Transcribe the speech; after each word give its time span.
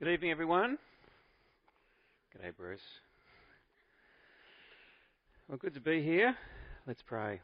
Good 0.00 0.12
evening, 0.12 0.30
everyone. 0.30 0.78
G'day, 2.32 2.56
Bruce. 2.56 2.78
Well, 5.48 5.58
good 5.58 5.74
to 5.74 5.80
be 5.80 6.04
here. 6.04 6.36
Let's 6.86 7.02
pray. 7.02 7.40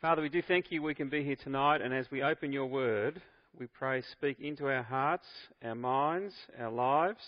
Father, 0.00 0.22
we 0.22 0.28
do 0.28 0.42
thank 0.46 0.70
you 0.70 0.80
we 0.80 0.94
can 0.94 1.08
be 1.08 1.24
here 1.24 1.34
tonight, 1.34 1.82
and 1.82 1.92
as 1.92 2.08
we 2.12 2.22
open 2.22 2.52
your 2.52 2.66
word, 2.66 3.20
we 3.58 3.66
pray 3.66 4.04
speak 4.12 4.38
into 4.38 4.68
our 4.68 4.84
hearts, 4.84 5.26
our 5.64 5.74
minds, 5.74 6.34
our 6.56 6.70
lives, 6.70 7.24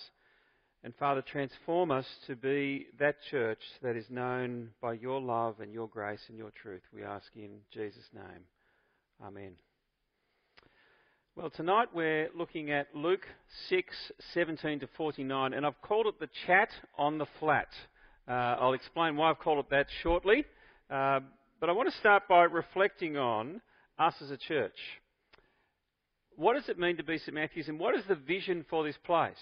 and 0.84 0.94
Father, 0.94 1.20
transform 1.20 1.90
us 1.90 2.06
to 2.28 2.36
be 2.36 2.86
that 3.00 3.16
church 3.28 3.62
that 3.82 3.96
is 3.96 4.06
known 4.08 4.68
by 4.80 4.92
your 4.92 5.20
love 5.20 5.58
and 5.58 5.72
your 5.72 5.88
grace 5.88 6.22
and 6.28 6.38
your 6.38 6.52
truth. 6.62 6.82
We 6.94 7.02
ask 7.02 7.26
in 7.34 7.58
Jesus' 7.72 8.08
name. 8.14 8.44
Amen. 9.20 9.54
Well, 11.38 11.50
tonight 11.50 11.88
we're 11.92 12.30
looking 12.34 12.70
at 12.70 12.86
Luke 12.94 13.26
6, 13.68 13.94
17 14.32 14.80
to 14.80 14.88
49, 14.96 15.52
and 15.52 15.66
I've 15.66 15.78
called 15.82 16.06
it 16.06 16.18
the 16.18 16.30
chat 16.46 16.70
on 16.96 17.18
the 17.18 17.26
flat. 17.38 17.68
Uh, 18.26 18.32
I'll 18.58 18.72
explain 18.72 19.16
why 19.16 19.28
I've 19.28 19.38
called 19.38 19.58
it 19.58 19.68
that 19.68 19.86
shortly, 20.02 20.46
uh, 20.90 21.20
but 21.60 21.68
I 21.68 21.72
want 21.72 21.92
to 21.92 21.98
start 21.98 22.22
by 22.26 22.44
reflecting 22.44 23.18
on 23.18 23.60
us 23.98 24.14
as 24.22 24.30
a 24.30 24.38
church. 24.38 24.78
What 26.36 26.54
does 26.54 26.70
it 26.70 26.78
mean 26.78 26.96
to 26.96 27.04
be 27.04 27.18
St 27.18 27.34
Matthew's, 27.34 27.68
and 27.68 27.78
what 27.78 27.94
is 27.94 28.04
the 28.08 28.14
vision 28.14 28.64
for 28.70 28.82
this 28.82 28.96
place? 29.04 29.34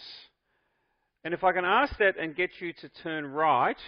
And 1.23 1.33
if 1.33 1.45
I 1.45 1.52
can 1.52 1.65
ask 1.65 1.97
that 1.99 2.19
and 2.19 2.35
get 2.35 2.51
you 2.59 2.73
to 2.73 2.88
turn 3.05 3.24
right 3.24 3.79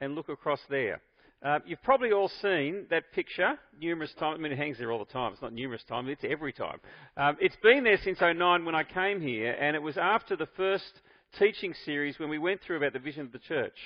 and 0.00 0.14
look 0.14 0.30
across 0.30 0.60
there. 0.70 1.02
Uh, 1.44 1.58
you've 1.66 1.82
probably 1.82 2.10
all 2.10 2.30
seen 2.40 2.86
that 2.88 3.12
picture 3.12 3.58
numerous 3.78 4.10
times. 4.14 4.38
I 4.38 4.42
mean, 4.42 4.52
it 4.52 4.56
hangs 4.56 4.78
there 4.78 4.90
all 4.90 4.98
the 4.98 5.12
time. 5.12 5.34
It's 5.34 5.42
not 5.42 5.52
numerous 5.52 5.84
times, 5.84 6.08
it's 6.08 6.24
every 6.26 6.54
time. 6.54 6.78
Um, 7.18 7.36
it's 7.38 7.56
been 7.62 7.84
there 7.84 7.98
since 8.02 8.18
09 8.22 8.64
when 8.64 8.74
I 8.74 8.82
came 8.82 9.20
here, 9.20 9.52
and 9.52 9.76
it 9.76 9.82
was 9.82 9.98
after 9.98 10.36
the 10.36 10.48
first 10.56 11.02
teaching 11.38 11.74
series 11.84 12.18
when 12.18 12.30
we 12.30 12.38
went 12.38 12.62
through 12.62 12.78
about 12.78 12.94
the 12.94 12.98
vision 12.98 13.26
of 13.26 13.32
the 13.32 13.38
church. 13.40 13.76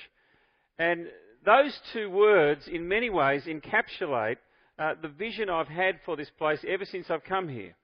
And 0.77 1.07
those 1.45 1.77
two 1.91 2.09
words, 2.09 2.69
in 2.71 2.87
many 2.87 3.09
ways, 3.09 3.43
encapsulate 3.43 4.37
uh, 4.77 4.93
the 5.01 5.09
vision 5.09 5.49
I've 5.49 5.67
had 5.67 5.99
for 6.05 6.15
this 6.15 6.29
place 6.37 6.63
ever 6.65 6.85
since 6.85 7.09
I've 7.09 7.25
come 7.25 7.49
here. 7.49 7.75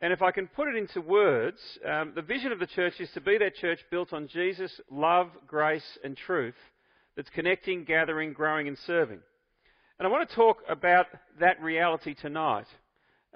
And 0.00 0.14
if 0.14 0.22
I 0.22 0.30
can 0.30 0.46
put 0.46 0.68
it 0.68 0.76
into 0.76 1.02
words, 1.02 1.58
um, 1.86 2.12
the 2.14 2.22
vision 2.22 2.52
of 2.52 2.58
the 2.58 2.66
church 2.66 2.94
is 3.00 3.10
to 3.12 3.20
be 3.20 3.36
that 3.36 3.56
church 3.56 3.80
built 3.90 4.14
on 4.14 4.28
Jesus' 4.28 4.80
love, 4.90 5.28
grace, 5.46 5.98
and 6.02 6.16
truth 6.16 6.54
that's 7.16 7.30
connecting, 7.30 7.84
gathering, 7.84 8.32
growing, 8.32 8.68
and 8.68 8.78
serving. 8.86 9.20
And 9.98 10.06
I 10.06 10.10
want 10.10 10.28
to 10.28 10.34
talk 10.34 10.58
about 10.68 11.06
that 11.40 11.62
reality 11.62 12.14
tonight. 12.14 12.66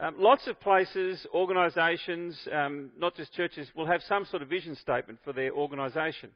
Um, 0.01 0.15
lots 0.19 0.47
of 0.47 0.61
places, 0.61 1.27
organisations, 1.35 2.39
um, 2.53 2.91
not 2.97 3.17
just 3.17 3.33
churches, 3.33 3.69
will 3.75 3.87
have 3.87 4.03
some 4.09 4.25
sort 4.27 4.43
of 4.43 4.49
vision 4.49 4.77
statement 4.77 5.19
for 5.25 5.33
their 5.33 5.53
organisation. 5.53 6.31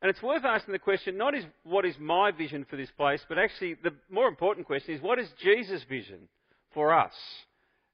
And 0.00 0.10
it's 0.10 0.22
worth 0.22 0.44
asking 0.44 0.72
the 0.72 0.78
question 0.78 1.16
not 1.16 1.34
is 1.34 1.44
what 1.62 1.84
is 1.84 1.96
my 1.98 2.30
vision 2.30 2.66
for 2.68 2.76
this 2.76 2.90
place, 2.96 3.22
but 3.28 3.38
actually 3.38 3.74
the 3.82 3.94
more 4.10 4.28
important 4.28 4.66
question 4.66 4.94
is 4.94 5.00
what 5.00 5.18
is 5.18 5.28
Jesus' 5.42 5.82
vision 5.88 6.28
for 6.72 6.92
us 6.92 7.14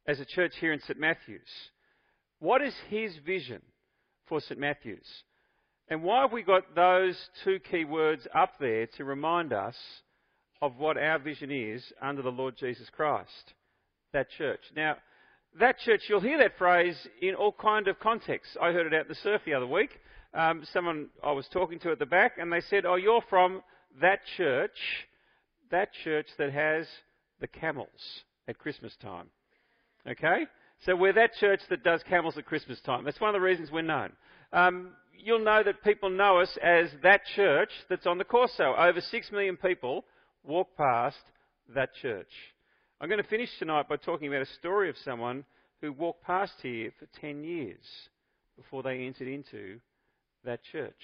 as 0.06 0.18
a 0.18 0.24
church 0.24 0.52
here 0.60 0.72
in 0.72 0.80
St 0.80 0.98
Matthew's? 0.98 1.40
What 2.40 2.62
is 2.62 2.74
his 2.88 3.16
vision 3.24 3.62
for 4.26 4.40
St 4.40 4.58
Matthew's? 4.58 5.06
And 5.90 6.04
why 6.04 6.20
have 6.20 6.32
we 6.32 6.42
got 6.42 6.76
those 6.76 7.18
two 7.42 7.58
key 7.58 7.84
words 7.84 8.26
up 8.32 8.52
there 8.60 8.86
to 8.96 9.04
remind 9.04 9.52
us 9.52 9.74
of 10.62 10.76
what 10.76 10.96
our 10.96 11.18
vision 11.18 11.50
is 11.50 11.84
under 12.00 12.22
the 12.22 12.30
Lord 12.30 12.56
Jesus 12.56 12.88
Christ? 12.90 13.54
That 14.12 14.28
church. 14.38 14.60
Now, 14.76 14.96
that 15.58 15.80
church, 15.80 16.02
you'll 16.08 16.20
hear 16.20 16.38
that 16.38 16.56
phrase 16.56 16.96
in 17.20 17.34
all 17.34 17.50
kind 17.50 17.88
of 17.88 17.98
contexts. 17.98 18.56
I 18.62 18.70
heard 18.70 18.86
it 18.86 18.94
out 18.94 19.02
in 19.02 19.08
the 19.08 19.16
surf 19.16 19.42
the 19.44 19.54
other 19.54 19.66
week. 19.66 19.90
Um, 20.32 20.62
someone 20.72 21.08
I 21.24 21.32
was 21.32 21.48
talking 21.52 21.80
to 21.80 21.90
at 21.90 21.98
the 21.98 22.06
back, 22.06 22.38
and 22.38 22.52
they 22.52 22.60
said, 22.60 22.86
"Oh, 22.86 22.94
you're 22.94 23.22
from 23.28 23.64
that 24.00 24.20
church, 24.36 24.78
that 25.72 25.88
church 26.04 26.28
that 26.38 26.52
has 26.52 26.86
the 27.40 27.48
camels 27.48 28.22
at 28.46 28.58
Christmas 28.58 28.94
time." 29.02 29.26
Okay, 30.06 30.46
so 30.86 30.94
we're 30.94 31.14
that 31.14 31.34
church 31.40 31.60
that 31.68 31.82
does 31.82 32.04
camels 32.04 32.38
at 32.38 32.46
Christmas 32.46 32.80
time. 32.82 33.02
That's 33.02 33.20
one 33.20 33.30
of 33.30 33.34
the 33.34 33.44
reasons 33.44 33.72
we're 33.72 33.82
known. 33.82 34.12
Um, 34.52 34.92
you'll 35.24 35.44
know 35.44 35.62
that 35.62 35.82
people 35.84 36.10
know 36.10 36.40
us 36.40 36.56
as 36.62 36.90
that 37.02 37.22
church 37.36 37.70
that's 37.88 38.06
on 38.06 38.18
the 38.18 38.24
Corso. 38.24 38.74
Over 38.76 39.00
six 39.00 39.30
million 39.30 39.56
people 39.56 40.04
walk 40.44 40.76
past 40.76 41.16
that 41.74 41.90
church. 42.00 42.30
I'm 43.00 43.08
going 43.08 43.22
to 43.22 43.28
finish 43.28 43.48
tonight 43.58 43.88
by 43.88 43.96
talking 43.96 44.28
about 44.28 44.42
a 44.42 44.58
story 44.58 44.90
of 44.90 44.96
someone 45.04 45.44
who 45.80 45.92
walked 45.92 46.24
past 46.24 46.52
here 46.62 46.92
for 46.98 47.06
10 47.20 47.44
years 47.44 47.84
before 48.56 48.82
they 48.82 49.06
entered 49.06 49.28
into 49.28 49.80
that 50.44 50.60
church. 50.70 51.00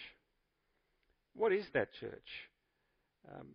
What 1.35 1.53
is 1.53 1.65
that 1.75 1.89
church? 2.01 2.29
Um, 3.31 3.47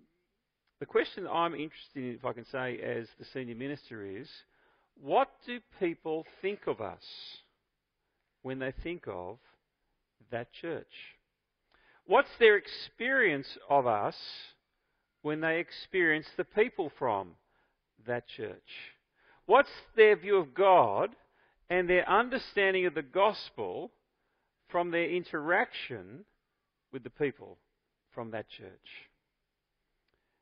the 0.80 0.86
question 0.86 1.28
I'm 1.28 1.54
interested 1.54 2.04
in, 2.04 2.16
if 2.16 2.26
I 2.26 2.34
can 2.34 2.46
say, 2.52 2.80
as 2.80 3.08
the 3.20 3.26
senior 3.34 3.56
minister 3.56 4.06
is 4.06 4.28
what 5.00 5.30
do 5.46 5.60
people 5.80 6.26
think 6.42 6.68
of 6.68 6.82
us 6.82 7.04
when 8.42 8.60
they 8.60 8.74
think 8.84 9.04
of 9.08 9.38
that 10.32 10.52
church? 10.54 10.88
What's 12.06 12.30
their 12.40 12.58
experience 12.58 13.48
of 13.70 13.88
us 13.88 14.16
when 15.22 15.42
they 15.42 15.60
experience 15.60 16.28
the 16.36 16.44
people 16.44 16.92
from 16.98 17.32
that 18.08 18.28
church? 18.28 18.58
What's 19.46 19.70
their 19.96 20.16
view 20.16 20.38
of 20.38 20.54
God 20.54 21.10
and 21.70 21.90
their 21.90 22.10
understanding 22.10 22.86
of 22.86 22.94
the 22.94 23.02
gospel 23.02 23.92
from 24.70 24.92
their 24.92 25.10
interaction 25.10 26.26
with 26.92 27.04
the 27.04 27.10
people 27.10 27.58
from 28.14 28.32
that 28.32 28.50
church? 28.50 28.70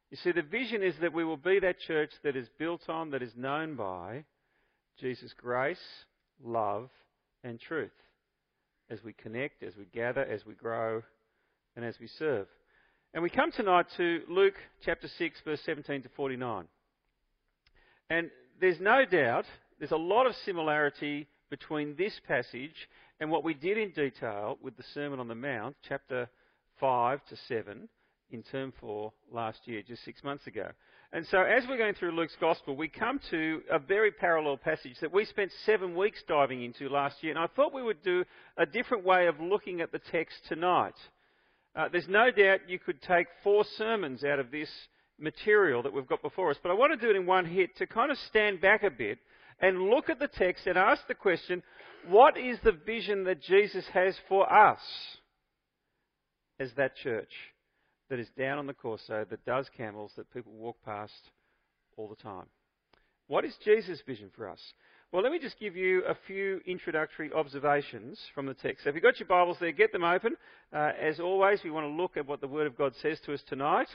You 0.10 0.18
see, 0.18 0.32
the 0.32 0.42
vision 0.42 0.82
is 0.82 0.96
that 1.02 1.14
we 1.14 1.24
will 1.24 1.38
be 1.38 1.60
that 1.60 1.80
church 1.80 2.12
that 2.24 2.36
is 2.36 2.48
built 2.58 2.90
on, 2.90 3.12
that 3.12 3.22
is 3.22 3.34
known 3.36 3.76
by 3.76 4.24
Jesus' 5.00 5.34
grace, 5.38 5.78
love, 6.44 6.90
and 7.44 7.60
truth 7.60 7.92
as 8.90 9.04
we 9.04 9.14
connect, 9.14 9.64
as 9.64 9.76
we 9.78 9.86
gather, 9.86 10.22
as 10.22 10.46
we 10.46 10.54
grow, 10.54 11.04
and 11.76 11.86
as 11.86 11.96
we 12.00 12.08
serve. 12.08 12.48
And 13.14 13.24
we 13.24 13.30
come 13.30 13.52
tonight 13.52 13.88
to 13.98 14.22
Luke 14.30 14.56
chapter 14.86 15.08
6, 15.08 15.42
verse 15.46 15.60
17 15.66 16.04
to 16.04 16.10
49. 16.10 16.66
And 18.10 18.30
there's 18.60 18.80
no 18.80 19.06
doubt, 19.06 19.46
there's 19.80 19.92
a 19.92 19.98
lot 19.98 20.28
of 20.28 20.36
similarity 20.46 21.28
between 21.50 21.96
this 21.96 22.14
passage 22.28 22.88
and 23.20 23.30
what 23.30 23.44
we 23.44 23.54
did 23.54 23.78
in 23.78 23.92
detail 23.92 24.58
with 24.62 24.78
the 24.78 24.84
Sermon 24.94 25.20
on 25.20 25.28
the 25.28 25.36
Mount, 25.36 25.76
chapter 25.88 26.30
5 26.80 27.26
to 27.30 27.36
7, 27.48 27.90
in 28.32 28.44
term 28.44 28.74
4 28.80 29.12
last 29.32 29.60
year, 29.66 29.82
just 29.82 30.06
six 30.06 30.24
months 30.24 30.48
ago. 30.48 30.70
And 31.12 31.26
so, 31.32 31.42
as 31.42 31.64
we're 31.68 31.80
going 31.80 31.96
through 31.96 32.12
Luke's 32.12 32.38
Gospel, 32.40 32.76
we 32.76 32.88
come 32.88 33.20
to 33.32 33.62
a 33.72 33.80
very 33.80 34.12
parallel 34.12 34.58
passage 34.58 34.96
that 35.02 35.12
we 35.12 35.26
spent 35.26 35.52
seven 35.66 35.96
weeks 35.96 36.22
diving 36.28 36.64
into 36.64 36.88
last 36.88 37.24
year. 37.24 37.32
And 37.32 37.40
I 37.40 37.48
thought 37.48 37.74
we 37.74 37.82
would 37.82 38.04
do 38.04 38.24
a 38.58 38.68
different 38.68 39.04
way 39.04 39.26
of 39.26 39.40
looking 39.40 39.82
at 39.82 39.92
the 39.92 39.98
text 40.12 40.36
tonight. 40.48 40.94
Uh, 41.76 41.90
there's 41.92 42.08
no 42.08 42.30
doubt 42.30 42.70
you 42.70 42.78
could 42.78 43.02
take 43.02 43.26
four 43.44 43.66
sermons 43.76 44.24
out 44.24 44.38
of 44.38 44.52
this 44.52 44.70
material 45.18 45.82
that 45.82 45.92
we've 45.92 46.08
got 46.08 46.22
before 46.22 46.52
us, 46.52 46.58
but 46.62 46.70
I 46.70 46.76
want 46.76 46.94
to 46.94 47.04
do 47.04 47.10
it 47.10 47.16
in 47.16 47.26
one 47.26 47.46
hit 47.46 47.76
to 47.78 47.88
kind 47.88 48.12
of 48.12 48.18
stand 48.30 48.62
back 48.62 48.84
a 48.84 48.92
bit 48.92 49.18
and 49.60 49.90
look 49.90 50.12
at 50.12 50.20
the 50.20 50.28
text 50.28 50.68
and 50.68 50.78
ask 50.78 51.08
the 51.08 51.16
question 51.16 51.64
what 52.08 52.38
is 52.38 52.58
the 52.64 52.72
vision 52.72 53.24
that 53.26 53.42
Jesus 53.42 53.86
has 53.94 54.16
for 54.28 54.52
us 54.52 54.80
as 56.60 56.72
that 56.78 56.96
church? 56.98 57.32
That 58.10 58.20
is 58.20 58.30
down 58.38 58.58
on 58.58 58.68
the 58.68 58.74
Corso, 58.74 59.26
that 59.30 59.46
does 59.46 59.68
camels, 59.76 60.12
that 60.16 60.34
people 60.34 60.52
walk 60.52 60.78
past 60.84 61.32
all 61.98 62.08
the 62.08 62.16
time. 62.16 62.46
What 63.28 63.46
is 63.46 63.54
Jesus' 63.64 64.02
vision 64.06 64.32
for 64.36 64.50
us? 64.50 64.60
Well, 65.12 65.24
let 65.24 65.32
me 65.32 65.40
just 65.40 65.60
give 65.60 65.76
you 65.76 66.04
a 66.06 66.16
few 66.28 66.62
introductory 66.66 67.32
observations 67.34 68.20
from 68.36 68.46
the 68.46 68.54
text. 68.54 68.84
So 68.84 68.90
if 68.90 68.96
you've 68.96 69.04
got 69.04 69.20
your 69.20 69.28
Bibles 69.28 69.58
there, 69.60 69.72
get 69.72 69.92
them 69.92 70.04
open. 70.04 70.36
Uh, 70.72 70.92
as 71.00 71.20
always, 71.20 71.62
we 71.64 71.72
want 71.72 71.86
to 71.86 72.02
look 72.02 72.18
at 72.18 72.28
what 72.28 72.42
the 72.42 72.48
Word 72.48 72.68
of 72.68 72.78
God 72.78 72.94
says 73.02 73.20
to 73.26 73.34
us 73.34 73.42
tonight. 73.48 73.88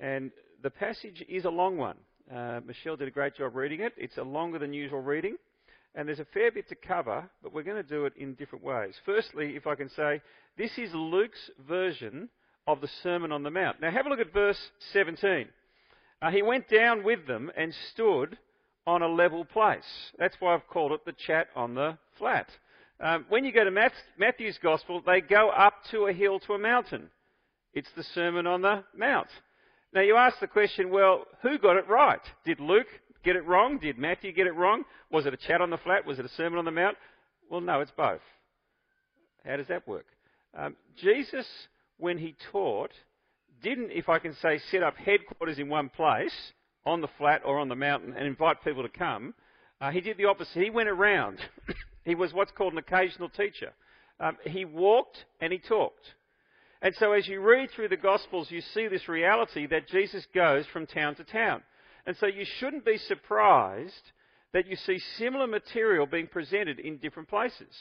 And 0.00 0.30
the 0.62 0.70
passage 0.70 1.24
is 1.28 1.44
a 1.44 1.50
long 1.50 1.76
one. 1.76 1.96
Uh, 2.32 2.60
Michelle 2.64 2.96
did 2.96 3.08
a 3.08 3.12
great 3.12 3.34
job 3.36 3.56
reading 3.56 3.80
it. 3.80 3.94
It's 3.96 4.16
a 4.16 4.22
longer 4.22 4.58
than 4.58 4.72
usual 4.72 5.00
reading. 5.00 5.36
And 5.94 6.06
there's 6.06 6.20
a 6.20 6.26
fair 6.26 6.52
bit 6.52 6.68
to 6.68 6.76
cover, 6.76 7.28
but 7.42 7.52
we're 7.52 7.62
going 7.62 7.82
to 7.82 7.88
do 7.88 8.04
it 8.04 8.12
in 8.16 8.34
different 8.34 8.64
ways. 8.64 8.94
Firstly, 9.04 9.56
if 9.56 9.66
I 9.66 9.74
can 9.74 9.88
say, 9.88 10.20
this 10.56 10.70
is 10.78 10.90
Luke's 10.94 11.50
version 11.66 12.28
of 12.68 12.82
the 12.82 12.88
Sermon 13.02 13.32
on 13.32 13.42
the 13.42 13.50
Mount. 13.50 13.80
Now 13.80 13.90
have 13.90 14.06
a 14.06 14.10
look 14.10 14.20
at 14.20 14.32
verse 14.32 14.58
17. 14.92 15.48
Uh, 16.20 16.30
he 16.30 16.42
went 16.42 16.68
down 16.68 17.02
with 17.02 17.26
them 17.26 17.50
and 17.56 17.72
stood 17.92 18.36
on 18.86 19.00
a 19.02 19.08
level 19.08 19.44
place. 19.44 19.82
That's 20.18 20.36
why 20.38 20.54
I've 20.54 20.68
called 20.68 20.92
it 20.92 21.04
the 21.06 21.14
chat 21.26 21.48
on 21.56 21.74
the 21.74 21.96
flat. 22.18 22.48
Um, 23.00 23.24
when 23.30 23.44
you 23.44 23.52
go 23.52 23.64
to 23.64 23.90
Matthew's 24.18 24.58
Gospel, 24.62 25.02
they 25.04 25.22
go 25.22 25.48
up 25.48 25.74
to 25.92 26.06
a 26.06 26.12
hill 26.12 26.40
to 26.40 26.52
a 26.52 26.58
mountain. 26.58 27.08
It's 27.72 27.88
the 27.96 28.02
Sermon 28.14 28.46
on 28.46 28.60
the 28.60 28.84
Mount. 28.94 29.28
Now 29.94 30.02
you 30.02 30.16
ask 30.16 30.38
the 30.38 30.46
question, 30.46 30.90
well, 30.90 31.24
who 31.42 31.58
got 31.58 31.76
it 31.76 31.88
right? 31.88 32.20
Did 32.44 32.60
Luke 32.60 32.88
get 33.24 33.36
it 33.36 33.46
wrong? 33.46 33.78
Did 33.78 33.96
Matthew 33.98 34.32
get 34.32 34.46
it 34.46 34.54
wrong? 34.54 34.84
Was 35.10 35.24
it 35.24 35.32
a 35.32 35.38
chat 35.38 35.62
on 35.62 35.70
the 35.70 35.78
flat? 35.78 36.04
Was 36.04 36.18
it 36.18 36.26
a 36.26 36.30
Sermon 36.30 36.58
on 36.58 36.66
the 36.66 36.70
Mount? 36.70 36.98
Well, 37.48 37.62
no, 37.62 37.80
it's 37.80 37.92
both. 37.92 38.20
How 39.46 39.56
does 39.56 39.68
that 39.68 39.88
work? 39.88 40.06
Um, 40.56 40.76
Jesus, 41.00 41.46
when 41.98 42.18
he 42.18 42.34
taught, 42.50 42.90
didn't, 43.62 43.90
if 43.90 44.08
I 44.08 44.18
can 44.18 44.34
say, 44.40 44.60
set 44.70 44.82
up 44.82 44.96
headquarters 44.96 45.58
in 45.58 45.68
one 45.68 45.88
place 45.88 46.34
on 46.86 47.00
the 47.00 47.08
flat 47.18 47.42
or 47.44 47.58
on 47.58 47.68
the 47.68 47.76
mountain 47.76 48.14
and 48.16 48.26
invite 48.26 48.62
people 48.64 48.82
to 48.82 48.88
come. 48.88 49.34
Uh, 49.80 49.90
he 49.90 50.00
did 50.00 50.16
the 50.16 50.24
opposite. 50.24 50.62
He 50.62 50.70
went 50.70 50.88
around. 50.88 51.38
he 52.04 52.14
was 52.14 52.32
what's 52.32 52.52
called 52.52 52.72
an 52.72 52.78
occasional 52.78 53.28
teacher. 53.28 53.72
Um, 54.20 54.36
he 54.44 54.64
walked 54.64 55.24
and 55.40 55.52
he 55.52 55.58
talked. 55.58 56.14
And 56.80 56.94
so 56.96 57.12
as 57.12 57.26
you 57.26 57.40
read 57.40 57.70
through 57.70 57.88
the 57.88 57.96
Gospels, 57.96 58.50
you 58.50 58.60
see 58.60 58.86
this 58.88 59.08
reality 59.08 59.66
that 59.66 59.88
Jesus 59.88 60.26
goes 60.34 60.64
from 60.72 60.86
town 60.86 61.16
to 61.16 61.24
town. 61.24 61.62
And 62.06 62.16
so 62.16 62.26
you 62.26 62.44
shouldn't 62.58 62.84
be 62.84 62.98
surprised 62.98 64.12
that 64.52 64.66
you 64.66 64.76
see 64.76 64.98
similar 65.18 65.46
material 65.46 66.06
being 66.06 66.28
presented 66.28 66.78
in 66.78 66.98
different 66.98 67.28
places. 67.28 67.74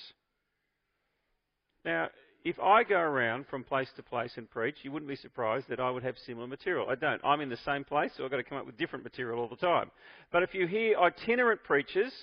Now, 1.85 2.09
if 2.49 2.57
I 2.61 2.83
go 2.85 2.95
around 2.95 3.45
from 3.47 3.65
place 3.65 3.89
to 3.97 4.03
place 4.03 4.31
and 4.37 4.49
preach, 4.49 4.75
you 4.83 4.91
wouldn't 4.91 5.09
be 5.09 5.17
surprised 5.17 5.67
that 5.67 5.81
I 5.81 5.89
would 5.89 6.03
have 6.03 6.15
similar 6.25 6.47
material. 6.47 6.87
I 6.89 6.95
don't. 6.95 7.19
I'm 7.25 7.41
in 7.41 7.49
the 7.49 7.57
same 7.65 7.83
place, 7.83 8.11
so 8.15 8.23
I've 8.23 8.31
got 8.31 8.37
to 8.37 8.43
come 8.43 8.57
up 8.57 8.65
with 8.65 8.77
different 8.77 9.03
material 9.03 9.39
all 9.39 9.49
the 9.49 9.57
time. 9.57 9.91
But 10.31 10.43
if 10.43 10.53
you 10.53 10.65
hear 10.65 10.97
itinerant 10.97 11.63
preachers, 11.65 12.13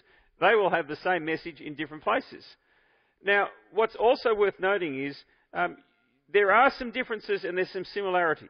they 0.41 0.55
will 0.55 0.71
have 0.71 0.89
the 0.89 0.97
same 0.97 1.27
message 1.27 1.61
in 1.61 1.75
different 1.75 2.03
places. 2.03 2.43
Now, 3.23 3.49
what's 3.71 3.97
also 3.97 4.35
worth 4.35 4.59
noting 4.59 5.05
is 5.05 5.15
um, 5.53 5.77
there 6.33 6.53
are 6.53 6.73
some 6.79 6.91
differences 6.91 7.45
and 7.45 7.59
there's 7.59 7.71
some 7.71 7.85
similarities. 7.85 8.49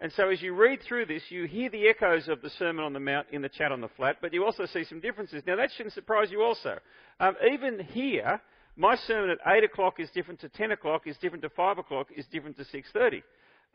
And 0.00 0.10
so 0.12 0.30
as 0.30 0.40
you 0.40 0.54
read 0.54 0.80
through 0.88 1.06
this, 1.06 1.22
you 1.28 1.44
hear 1.44 1.68
the 1.68 1.88
echoes 1.88 2.26
of 2.26 2.40
the 2.40 2.50
Sermon 2.58 2.84
on 2.86 2.94
the 2.94 3.00
Mount 3.00 3.26
in 3.32 3.42
the 3.42 3.50
chat 3.50 3.70
on 3.70 3.82
the 3.82 3.88
flat, 3.96 4.16
but 4.22 4.32
you 4.32 4.44
also 4.44 4.64
see 4.64 4.84
some 4.84 5.00
differences. 5.00 5.42
Now 5.46 5.56
that 5.56 5.70
shouldn't 5.76 5.94
surprise 5.94 6.28
you 6.30 6.42
also. 6.42 6.78
Um, 7.20 7.34
even 7.52 7.80
here, 7.80 8.40
my 8.76 8.96
sermon 8.96 9.30
at 9.30 9.38
8 9.46 9.64
o'clock 9.64 10.00
is 10.00 10.10
different 10.10 10.40
to 10.40 10.48
10 10.48 10.72
o'clock, 10.72 11.06
is 11.06 11.16
different 11.18 11.42
to 11.42 11.50
5 11.50 11.78
o'clock, 11.78 12.08
is 12.16 12.26
different 12.26 12.56
to 12.56 12.64
6.30. 12.64 13.22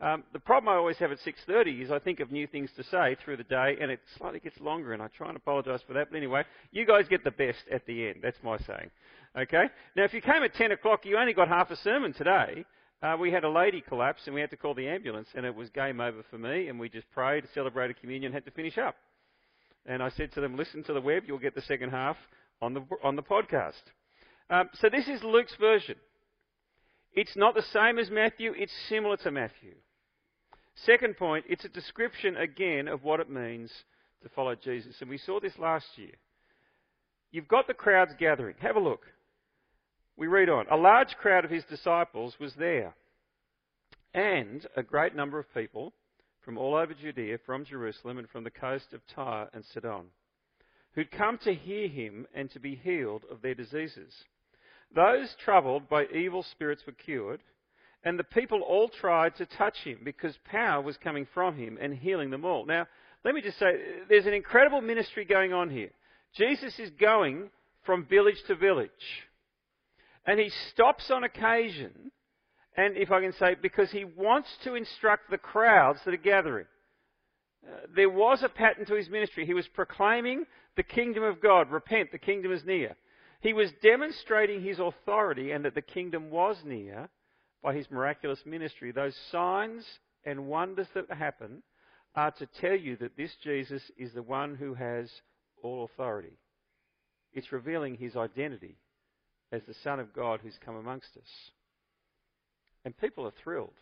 Um, 0.00 0.22
the 0.32 0.38
problem 0.38 0.72
I 0.72 0.76
always 0.76 0.96
have 0.98 1.10
at 1.10 1.18
6.30 1.20 1.82
is 1.82 1.90
I 1.90 1.98
think 1.98 2.20
of 2.20 2.30
new 2.30 2.46
things 2.46 2.70
to 2.76 2.84
say 2.84 3.16
through 3.24 3.36
the 3.36 3.44
day 3.44 3.76
and 3.80 3.90
it 3.90 4.00
slightly 4.16 4.38
gets 4.38 4.60
longer 4.60 4.92
and 4.92 5.02
I 5.02 5.08
try 5.08 5.28
and 5.28 5.36
apologise 5.36 5.80
for 5.86 5.94
that. 5.94 6.10
But 6.10 6.16
anyway, 6.16 6.44
you 6.70 6.86
guys 6.86 7.08
get 7.08 7.24
the 7.24 7.32
best 7.32 7.58
at 7.72 7.84
the 7.86 8.08
end. 8.08 8.18
That's 8.22 8.36
my 8.44 8.58
saying. 8.58 8.90
Okay? 9.36 9.64
Now 9.96 10.04
if 10.04 10.14
you 10.14 10.20
came 10.20 10.44
at 10.44 10.54
10 10.54 10.70
o'clock, 10.70 11.04
you 11.04 11.18
only 11.18 11.32
got 11.32 11.48
half 11.48 11.72
a 11.72 11.76
sermon 11.76 12.12
today. 12.12 12.64
Uh, 13.02 13.16
we 13.18 13.32
had 13.32 13.42
a 13.42 13.50
lady 13.50 13.80
collapse 13.80 14.22
and 14.26 14.34
we 14.34 14.40
had 14.40 14.50
to 14.50 14.56
call 14.56 14.74
the 14.74 14.88
ambulance 14.88 15.28
and 15.34 15.44
it 15.44 15.54
was 15.54 15.68
game 15.70 16.00
over 16.00 16.22
for 16.30 16.38
me 16.38 16.68
and 16.68 16.78
we 16.78 16.88
just 16.88 17.10
prayed, 17.10 17.44
celebrated 17.52 18.00
communion, 18.00 18.32
had 18.32 18.44
to 18.44 18.52
finish 18.52 18.78
up. 18.78 18.94
And 19.84 20.00
I 20.00 20.10
said 20.10 20.32
to 20.32 20.40
them, 20.40 20.56
listen 20.56 20.84
to 20.84 20.92
the 20.92 21.00
web, 21.00 21.24
you'll 21.26 21.38
get 21.38 21.56
the 21.56 21.62
second 21.62 21.90
half 21.90 22.16
on 22.62 22.74
the, 22.74 22.82
on 23.02 23.16
the 23.16 23.22
podcast. 23.22 23.82
Um, 24.50 24.68
so 24.80 24.88
this 24.88 25.06
is 25.08 25.22
Luke's 25.22 25.54
version. 25.60 25.96
It's 27.12 27.36
not 27.36 27.54
the 27.54 27.62
same 27.72 27.98
as 27.98 28.10
Matthew, 28.10 28.52
it's 28.56 28.72
similar 28.88 29.16
to 29.18 29.30
Matthew. 29.30 29.74
Second 30.86 31.16
point, 31.16 31.44
it's 31.48 31.64
a 31.64 31.68
description 31.68 32.36
again 32.36 32.88
of 32.88 33.02
what 33.02 33.20
it 33.20 33.28
means 33.28 33.72
to 34.22 34.28
follow 34.28 34.54
Jesus. 34.54 34.96
And 35.00 35.10
we 35.10 35.18
saw 35.18 35.40
this 35.40 35.58
last 35.58 35.86
year. 35.96 36.12
You've 37.30 37.48
got 37.48 37.66
the 37.66 37.74
crowds 37.74 38.12
gathering. 38.18 38.54
Have 38.60 38.76
a 38.76 38.80
look. 38.80 39.02
We 40.16 40.26
read 40.26 40.48
on. 40.48 40.66
A 40.70 40.76
large 40.76 41.16
crowd 41.20 41.44
of 41.44 41.50
his 41.50 41.64
disciples 41.64 42.34
was 42.40 42.54
there, 42.58 42.94
and 44.14 44.66
a 44.76 44.82
great 44.82 45.14
number 45.14 45.38
of 45.38 45.52
people 45.54 45.92
from 46.44 46.56
all 46.56 46.74
over 46.74 46.94
Judea, 46.94 47.38
from 47.44 47.64
Jerusalem, 47.64 48.18
and 48.18 48.28
from 48.28 48.44
the 48.44 48.50
coast 48.50 48.92
of 48.92 49.00
Tyre 49.14 49.48
and 49.52 49.64
Sidon, 49.72 50.06
who'd 50.94 51.10
come 51.10 51.38
to 51.38 51.54
hear 51.54 51.88
him 51.88 52.26
and 52.34 52.50
to 52.52 52.58
be 52.58 52.74
healed 52.74 53.24
of 53.30 53.42
their 53.42 53.54
diseases. 53.54 54.12
Those 54.94 55.34
troubled 55.44 55.88
by 55.88 56.06
evil 56.06 56.42
spirits 56.42 56.82
were 56.86 56.92
cured, 56.92 57.40
and 58.04 58.18
the 58.18 58.24
people 58.24 58.62
all 58.62 58.88
tried 58.88 59.36
to 59.36 59.46
touch 59.46 59.76
him 59.84 59.98
because 60.04 60.36
power 60.44 60.80
was 60.80 60.96
coming 60.96 61.26
from 61.34 61.56
him 61.56 61.78
and 61.80 61.94
healing 61.94 62.30
them 62.30 62.44
all. 62.44 62.64
Now, 62.64 62.86
let 63.24 63.34
me 63.34 63.42
just 63.42 63.58
say, 63.58 63.72
there's 64.08 64.26
an 64.26 64.34
incredible 64.34 64.80
ministry 64.80 65.24
going 65.24 65.52
on 65.52 65.70
here. 65.70 65.90
Jesus 66.36 66.78
is 66.78 66.90
going 67.00 67.50
from 67.84 68.06
village 68.06 68.42
to 68.46 68.54
village. 68.54 68.90
And 70.26 70.38
he 70.38 70.50
stops 70.70 71.10
on 71.10 71.24
occasion, 71.24 72.12
and 72.76 72.96
if 72.96 73.10
I 73.10 73.20
can 73.20 73.32
say, 73.32 73.56
because 73.60 73.90
he 73.90 74.04
wants 74.04 74.48
to 74.64 74.74
instruct 74.74 75.30
the 75.30 75.38
crowds 75.38 76.00
that 76.04 76.14
are 76.14 76.18
gathering. 76.18 76.66
Uh, 77.66 77.86
there 77.96 78.10
was 78.10 78.42
a 78.42 78.48
pattern 78.48 78.86
to 78.86 78.94
his 78.94 79.08
ministry. 79.08 79.44
He 79.44 79.54
was 79.54 79.66
proclaiming 79.68 80.44
the 80.76 80.82
kingdom 80.82 81.24
of 81.24 81.40
God. 81.40 81.70
Repent, 81.70 82.12
the 82.12 82.18
kingdom 82.18 82.52
is 82.52 82.64
near. 82.64 82.94
He 83.40 83.52
was 83.52 83.70
demonstrating 83.82 84.62
his 84.62 84.78
authority 84.78 85.52
and 85.52 85.64
that 85.64 85.74
the 85.74 85.82
kingdom 85.82 86.30
was 86.30 86.56
near 86.64 87.08
by 87.62 87.74
his 87.74 87.90
miraculous 87.90 88.40
ministry. 88.44 88.90
Those 88.90 89.16
signs 89.30 89.84
and 90.24 90.48
wonders 90.48 90.88
that 90.94 91.10
happen 91.10 91.62
are 92.14 92.32
to 92.32 92.46
tell 92.60 92.74
you 92.74 92.96
that 92.96 93.16
this 93.16 93.30
Jesus 93.42 93.82
is 93.96 94.12
the 94.12 94.22
one 94.22 94.56
who 94.56 94.74
has 94.74 95.08
all 95.62 95.84
authority. 95.84 96.38
It's 97.32 97.52
revealing 97.52 97.96
his 97.96 98.16
identity 98.16 98.76
as 99.52 99.62
the 99.66 99.74
Son 99.84 100.00
of 100.00 100.12
God 100.12 100.40
who's 100.42 100.58
come 100.64 100.76
amongst 100.76 101.16
us. 101.16 101.50
And 102.84 102.96
people 102.96 103.26
are 103.26 103.32
thrilled. 103.42 103.74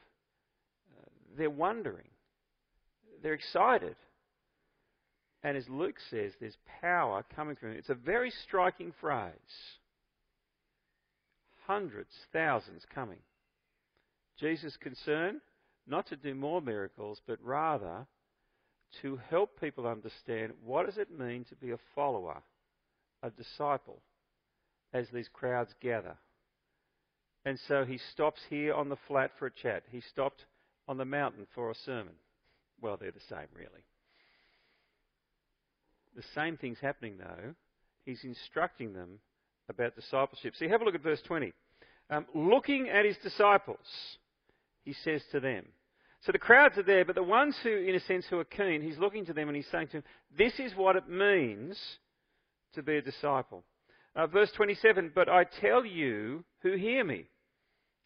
Uh, 0.98 1.08
they're 1.36 1.50
wondering. 1.50 2.08
They're 3.22 3.34
excited. 3.34 3.96
And 5.46 5.56
as 5.56 5.68
Luke 5.68 5.94
says, 6.10 6.32
there's 6.40 6.56
power 6.80 7.24
coming 7.36 7.54
from 7.54 7.70
him. 7.70 7.76
It's 7.76 7.88
a 7.88 7.94
very 7.94 8.32
striking 8.42 8.92
phrase. 9.00 9.30
Hundreds, 11.68 12.10
thousands 12.32 12.82
coming. 12.92 13.20
Jesus' 14.40 14.76
concern, 14.76 15.40
not 15.86 16.08
to 16.08 16.16
do 16.16 16.34
more 16.34 16.60
miracles, 16.60 17.20
but 17.28 17.38
rather 17.44 18.08
to 19.02 19.20
help 19.30 19.60
people 19.60 19.86
understand 19.86 20.52
what 20.64 20.86
does 20.86 20.98
it 20.98 21.16
mean 21.16 21.44
to 21.44 21.54
be 21.54 21.70
a 21.70 21.78
follower, 21.94 22.42
a 23.22 23.30
disciple 23.30 24.00
as 24.92 25.06
these 25.14 25.28
crowds 25.32 25.72
gather. 25.80 26.16
And 27.44 27.56
so 27.68 27.84
he 27.84 28.00
stops 28.12 28.40
here 28.50 28.74
on 28.74 28.88
the 28.88 28.98
flat 29.06 29.30
for 29.38 29.46
a 29.46 29.52
chat. 29.52 29.84
He 29.92 30.00
stopped 30.00 30.44
on 30.88 30.96
the 30.96 31.04
mountain 31.04 31.46
for 31.54 31.70
a 31.70 31.74
sermon. 31.84 32.14
Well, 32.80 32.96
they're 33.00 33.12
the 33.12 33.20
same, 33.28 33.46
really. 33.54 33.84
The 36.16 36.22
same 36.34 36.56
thing's 36.56 36.80
happening, 36.80 37.18
though. 37.18 37.54
He's 38.04 38.24
instructing 38.24 38.92
them 38.92 39.20
about 39.68 39.94
discipleship. 39.94 40.54
See, 40.56 40.68
have 40.68 40.80
a 40.80 40.84
look 40.84 40.94
at 40.94 41.02
verse 41.02 41.20
20. 41.26 41.52
Um, 42.08 42.26
looking 42.34 42.88
at 42.88 43.04
his 43.04 43.16
disciples, 43.22 43.78
he 44.84 44.94
says 45.04 45.22
to 45.32 45.40
them. 45.40 45.66
So 46.22 46.32
the 46.32 46.38
crowds 46.38 46.78
are 46.78 46.82
there, 46.82 47.04
but 47.04 47.14
the 47.14 47.22
ones 47.22 47.56
who, 47.62 47.70
in 47.70 47.94
a 47.94 48.00
sense, 48.00 48.24
who 48.28 48.38
are 48.38 48.44
keen, 48.44 48.82
he's 48.82 48.98
looking 48.98 49.26
to 49.26 49.32
them 49.32 49.48
and 49.48 49.56
he's 49.56 49.66
saying 49.70 49.88
to 49.88 49.92
them, 49.94 50.04
This 50.36 50.54
is 50.58 50.72
what 50.74 50.96
it 50.96 51.08
means 51.08 51.78
to 52.74 52.82
be 52.82 52.96
a 52.96 53.02
disciple. 53.02 53.64
Uh, 54.14 54.26
verse 54.26 54.50
27 54.56 55.12
But 55.14 55.28
I 55.28 55.44
tell 55.60 55.84
you 55.84 56.44
who 56.60 56.76
hear 56.76 57.04
me. 57.04 57.26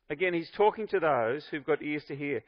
Again, 0.09 0.35
he's 0.35 0.51
talking 0.57 0.89
to 0.89 0.99
those 0.99 1.45
who've 1.51 1.65
got 1.65 1.83
ears 1.83 2.03
to 2.09 2.17
hear. 2.17 2.43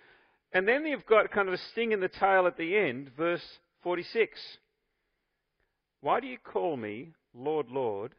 And 0.52 0.66
then 0.66 0.84
you've 0.84 1.06
got 1.06 1.30
kind 1.30 1.48
of 1.48 1.54
a 1.54 1.58
sting 1.70 1.92
in 1.92 2.00
the 2.00 2.08
tail 2.08 2.46
at 2.46 2.56
the 2.56 2.76
end, 2.76 3.12
verse 3.16 3.44
46. 3.82 4.38
Why 6.02 6.18
do 6.20 6.26
you 6.26 6.36
call 6.36 6.76
me 6.76 7.12
Lord, 7.32 7.68
Lord, 7.70 8.14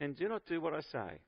and 0.00 0.16
do 0.16 0.28
not 0.28 0.42
do 0.46 0.60
what 0.60 0.74
I 0.74 0.80
say? 0.80 1.20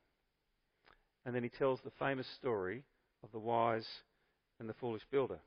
And 1.25 1.35
then 1.35 1.45
he 1.45 1.49
tells 1.49 1.81
the 1.81 1.93
famous 1.99 2.27
story 2.39 2.83
of 3.23 3.31
the 3.33 3.39
wise 3.39 3.87
and 4.59 4.69
the 4.69 4.75
foolish 4.75 5.03
builder. 5.11 5.39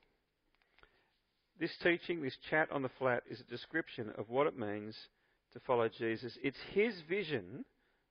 This 1.60 1.76
teaching, 1.84 2.22
this 2.22 2.38
chat 2.50 2.72
on 2.72 2.82
the 2.82 2.90
flat, 2.98 3.24
is 3.30 3.42
a 3.42 3.52
description 3.52 4.12
of 4.18 4.30
what 4.30 4.48
it 4.48 4.58
means 4.58 4.96
to 5.54 5.60
follow 5.60 5.90
Jesus. 5.90 6.38
It's 6.42 6.58
his 6.72 6.96
vision 7.08 7.66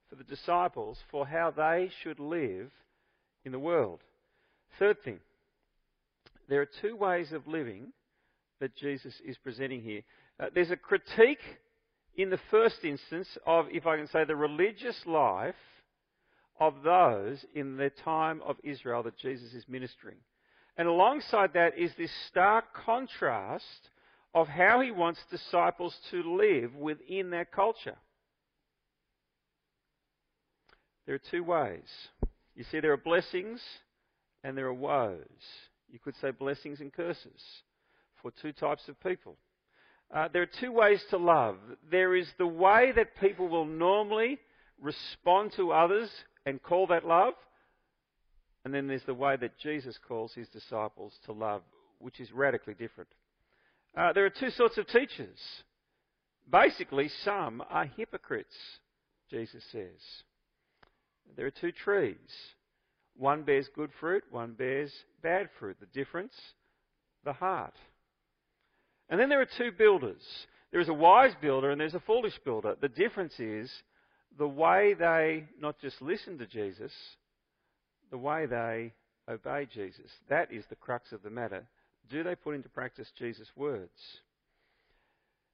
for 0.09 0.17
the 0.17 0.25
disciples 0.25 0.99
for 1.11 1.27
how 1.27 1.51
they 1.51 1.91
should 2.03 2.21
live 2.21 2.71
in 3.45 3.53
the 3.53 3.59
world. 3.59 4.01
Third 4.79 5.03
thing, 5.03 5.19
there 6.49 6.61
are 6.61 6.69
two 6.83 6.95
ways 6.95 7.33
of 7.33 7.47
living 7.47 7.93
that 8.61 8.77
Jesus 8.77 9.15
is 9.25 9.39
presenting 9.39 9.81
here. 9.81 10.03
Uh, 10.39 10.47
there's 10.55 10.71
a 10.71 10.77
critique 10.77 11.41
in 12.17 12.31
the 12.31 12.41
first 12.51 12.85
instance 12.85 13.29
of, 13.47 13.67
if 13.71 13.87
I 13.87 13.97
can 13.97 14.09
say, 14.09 14.25
the 14.25 14.37
religious 14.37 15.07
life 15.07 15.55
of 16.61 16.83
those 16.85 17.45
in 17.55 17.77
the 17.77 17.91
time 17.91 18.41
of 18.47 18.57
Israel 18.63 19.03
that 19.05 19.19
Jesus 19.19 19.53
is 19.55 19.65
ministering. 19.69 20.19
And 20.77 20.89
alongside 20.89 21.53
that 21.55 21.77
is 21.79 21.93
this 21.97 22.11
stark 22.29 22.65
contrast 22.75 23.89
of 24.35 24.49
how 24.49 24.81
he 24.81 24.91
wants 24.91 25.21
disciples 25.31 25.95
to 26.11 26.37
live 26.37 26.75
within 26.75 27.31
that 27.31 27.53
culture. 27.53 27.97
There 31.07 31.15
are 31.15 31.31
two 31.31 31.45
ways. 31.45 31.89
You 32.55 32.65
see, 32.71 32.81
there 32.81 32.93
are 32.93 32.99
blessings 32.99 33.61
and 34.45 34.57
there 34.57 34.67
are 34.67 34.75
woes. 34.75 35.19
You 35.91 35.99
could 35.99 36.15
say 36.21 36.31
blessings 36.31 36.81
and 36.81 36.93
curses 36.93 37.43
for 38.23 38.31
two 38.31 38.53
types 38.53 38.89
of 38.89 38.99
people. 39.01 39.37
Uh, 40.13 40.29
there 40.33 40.43
are 40.43 40.51
two 40.61 40.73
ways 40.73 41.03
to 41.11 41.17
love. 41.17 41.57
There 41.91 42.15
is 42.15 42.29
the 42.37 42.47
way 42.47 42.93
that 42.95 43.17
people 43.19 43.49
will 43.49 43.65
normally 43.65 44.39
respond 44.81 45.53
to 45.57 45.73
others 45.73 46.11
and 46.45 46.63
call 46.63 46.87
that 46.89 47.07
love. 47.07 47.35
And 48.65 48.75
then 48.75 48.87
there's 48.87 49.05
the 49.07 49.15
way 49.15 49.37
that 49.37 49.59
Jesus 49.59 49.99
calls 50.07 50.35
his 50.35 50.49
disciples 50.49 51.15
to 51.27 51.33
love, 51.33 51.63
which 51.99 52.21
is 52.21 52.31
radically 52.33 52.75
different. 52.75 53.09
Uh, 53.97 54.13
there 54.13 54.27
are 54.27 54.31
two 54.31 54.51
sorts 54.51 54.77
of 54.79 54.87
teachers. 54.87 55.39
Basically, 56.51 57.11
some 57.25 57.63
are 57.71 57.87
hypocrites, 57.87 58.55
Jesus 59.31 59.65
says. 59.73 60.01
There 61.37 61.47
are 61.47 61.51
two 61.51 61.73
trees. 61.73 62.17
One 63.17 63.43
bears 63.43 63.69
good 63.75 63.91
fruit, 64.01 64.25
one 64.31 64.53
bears 64.53 64.93
bad 65.23 65.49
fruit. 65.59 65.77
The 65.81 65.87
difference? 65.87 66.35
The 67.25 67.33
heart. 67.33 67.75
And 69.13 69.21
then 69.21 69.29
there 69.29 69.43
are 69.43 69.49
two 69.59 69.73
builders. 69.73 70.23
There 70.71 70.81
is 70.81 70.89
a 70.89 70.95
wise 70.95 71.35
builder 71.43 71.71
and 71.71 71.79
there's 71.79 71.93
a 71.93 72.01
foolish 72.01 72.33
builder. 72.47 72.77
The 72.81 72.89
difference 72.89 73.39
is 73.39 73.71
the 74.39 74.49
way 74.49 74.95
they 74.99 75.45
not 75.61 75.79
just 75.83 76.01
listen 76.01 76.39
to 76.39 76.47
Jesus, 76.47 76.93
the 78.11 78.17
way 78.17 78.47
they 78.47 78.95
obey 79.29 79.69
Jesus. 79.71 80.11
That 80.31 80.51
is 80.51 80.65
the 80.71 80.77
crux 80.77 81.13
of 81.13 81.23
the 81.23 81.29
matter. 81.29 81.67
Do 82.09 82.23
they 82.23 82.35
put 82.35 82.55
into 82.55 82.71
practice 82.71 83.07
Jesus' 83.19 83.49
words? 83.55 83.91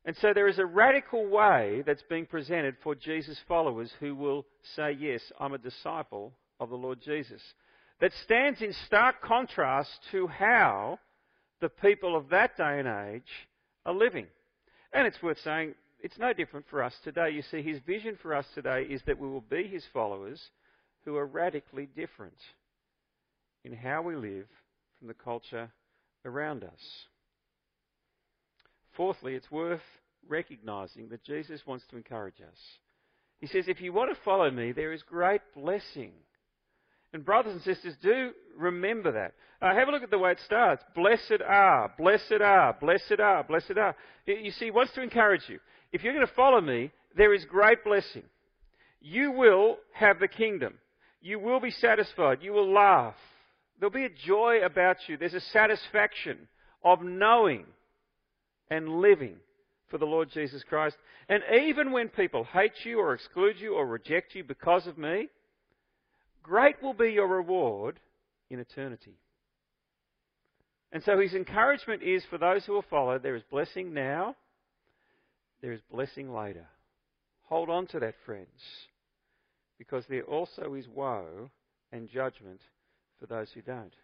And 0.04 0.14
so 0.18 0.32
there 0.32 0.46
is 0.46 0.60
a 0.60 0.64
radical 0.64 1.26
way 1.26 1.82
that's 1.84 2.04
being 2.08 2.26
presented 2.26 2.76
for 2.84 2.94
Jesus' 2.94 3.40
followers 3.48 3.90
who 3.98 4.14
will 4.14 4.46
say, 4.76 4.92
Yes, 4.92 5.20
I'm 5.40 5.52
a 5.52 5.58
disciple 5.58 6.32
of 6.60 6.70
the 6.70 6.76
Lord 6.76 7.00
Jesus. 7.04 7.42
That 8.00 8.12
stands 8.22 8.62
in 8.62 8.72
stark 8.86 9.20
contrast 9.20 9.90
to 10.12 10.28
how 10.28 11.00
the 11.60 11.68
people 11.68 12.16
of 12.16 12.28
that 12.28 12.56
day 12.56 12.78
and 12.78 12.86
age 12.86 13.47
are 13.88 13.95
living. 13.95 14.26
And 14.92 15.07
it's 15.07 15.23
worth 15.23 15.38
saying, 15.42 15.75
it's 16.00 16.18
no 16.18 16.33
different 16.33 16.66
for 16.71 16.83
us 16.83 16.92
today. 17.02 17.30
You 17.30 17.42
see, 17.50 17.62
his 17.62 17.80
vision 17.87 18.18
for 18.21 18.35
us 18.35 18.45
today 18.54 18.83
is 18.83 19.00
that 19.07 19.18
we 19.18 19.28
will 19.28 19.40
be 19.40 19.66
his 19.66 19.83
followers 19.92 20.40
who 21.04 21.16
are 21.16 21.26
radically 21.26 21.88
different 21.97 22.37
in 23.64 23.73
how 23.73 24.02
we 24.02 24.14
live 24.14 24.47
from 24.99 25.09
the 25.09 25.14
culture 25.14 25.71
around 26.25 26.64
us. 26.64 26.80
Fourthly, 28.95 29.35
it's 29.35 29.50
worth 29.50 29.80
recognizing 30.28 31.09
that 31.09 31.25
Jesus 31.25 31.62
wants 31.66 31.85
to 31.90 31.97
encourage 31.97 32.40
us. 32.40 32.59
He 33.40 33.47
says, 33.47 33.64
If 33.68 33.80
you 33.80 33.92
want 33.92 34.14
to 34.14 34.23
follow 34.23 34.50
me, 34.50 34.73
there 34.73 34.92
is 34.92 35.02
great 35.02 35.40
blessing. 35.57 36.12
And, 37.12 37.25
brothers 37.25 37.54
and 37.54 37.62
sisters, 37.62 37.95
do 38.02 38.33
remember 38.58 39.12
that. 39.12 39.34
Uh, 39.60 39.74
have 39.74 39.88
a 39.88 39.90
look 39.90 40.02
at 40.02 40.10
the 40.10 40.18
way 40.18 40.32
it 40.32 40.38
starts. 40.44 40.82
Blessed 40.94 41.42
are, 41.46 41.92
blessed 41.98 42.40
are, 42.42 42.76
blessed 42.80 43.20
are, 43.20 43.42
blessed 43.44 43.78
are. 43.78 43.96
You 44.26 44.50
see, 44.52 44.70
wants 44.70 44.92
to 44.94 45.02
encourage 45.02 45.42
you. 45.48 45.58
If 45.92 46.02
you're 46.02 46.12
going 46.12 46.26
to 46.26 46.34
follow 46.34 46.60
me, 46.60 46.92
there 47.16 47.34
is 47.34 47.44
great 47.44 47.82
blessing. 47.84 48.22
You 49.00 49.32
will 49.32 49.78
have 49.92 50.20
the 50.20 50.28
kingdom. 50.28 50.74
You 51.20 51.38
will 51.38 51.60
be 51.60 51.70
satisfied. 51.70 52.38
You 52.42 52.52
will 52.52 52.72
laugh. 52.72 53.14
There'll 53.78 53.92
be 53.92 54.04
a 54.04 54.26
joy 54.26 54.60
about 54.64 54.96
you. 55.06 55.16
There's 55.16 55.34
a 55.34 55.40
satisfaction 55.40 56.48
of 56.84 57.02
knowing 57.02 57.64
and 58.70 59.00
living 59.00 59.36
for 59.88 59.98
the 59.98 60.04
Lord 60.04 60.30
Jesus 60.32 60.62
Christ. 60.68 60.96
And 61.28 61.42
even 61.62 61.92
when 61.92 62.08
people 62.08 62.44
hate 62.44 62.84
you 62.84 63.00
or 63.00 63.14
exclude 63.14 63.56
you 63.58 63.74
or 63.74 63.86
reject 63.86 64.34
you 64.34 64.44
because 64.44 64.86
of 64.86 64.98
me, 64.98 65.28
great 66.42 66.82
will 66.82 66.94
be 66.94 67.10
your 67.10 67.28
reward 67.28 67.98
in 68.50 68.60
eternity. 68.60 69.18
And 70.92 71.02
so 71.02 71.18
his 71.20 71.34
encouragement 71.34 72.02
is 72.02 72.22
for 72.30 72.38
those 72.38 72.64
who 72.64 72.72
will 72.72 72.84
follow, 72.88 73.18
there 73.18 73.36
is 73.36 73.42
blessing 73.50 73.92
now, 73.92 74.36
there 75.60 75.72
is 75.72 75.80
blessing 75.90 76.32
later. 76.32 76.66
Hold 77.48 77.68
on 77.68 77.86
to 77.88 78.00
that, 78.00 78.14
friends, 78.24 78.48
because 79.78 80.04
there 80.08 80.22
also 80.22 80.74
is 80.74 80.86
woe 80.88 81.50
and 81.92 82.08
judgment 82.08 82.60
for 83.18 83.26
those 83.26 83.48
who 83.54 83.62
don't. 83.62 83.94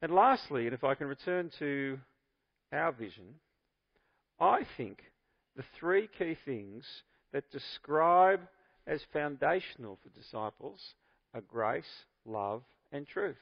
And 0.00 0.12
lastly, 0.12 0.66
and 0.66 0.74
if 0.74 0.84
I 0.84 0.94
can 0.94 1.08
return 1.08 1.50
to 1.58 1.98
our 2.72 2.92
vision, 2.92 3.34
I 4.38 4.60
think 4.76 4.98
the 5.56 5.64
three 5.80 6.08
key 6.18 6.36
things 6.44 6.84
that 7.32 7.50
describe 7.50 8.40
as 8.86 9.00
foundational 9.12 9.98
for 10.02 10.08
disciples 10.10 10.80
are 11.34 11.40
grace, 11.40 11.84
love, 12.28 12.62
and 12.92 13.06
truth. 13.06 13.36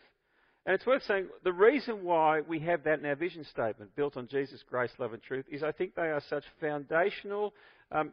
And 0.64 0.74
it's 0.74 0.86
worth 0.86 1.04
saying 1.04 1.28
the 1.44 1.52
reason 1.52 2.02
why 2.02 2.40
we 2.40 2.58
have 2.60 2.84
that 2.84 2.98
in 2.98 3.06
our 3.06 3.14
vision 3.14 3.44
statement, 3.44 3.94
built 3.94 4.16
on 4.16 4.26
Jesus' 4.26 4.64
grace, 4.68 4.90
love, 4.98 5.12
and 5.12 5.22
truth, 5.22 5.44
is 5.50 5.62
I 5.62 5.72
think 5.72 5.94
they 5.94 6.02
are 6.02 6.22
such 6.28 6.42
foundational 6.60 7.54
um, 7.92 8.12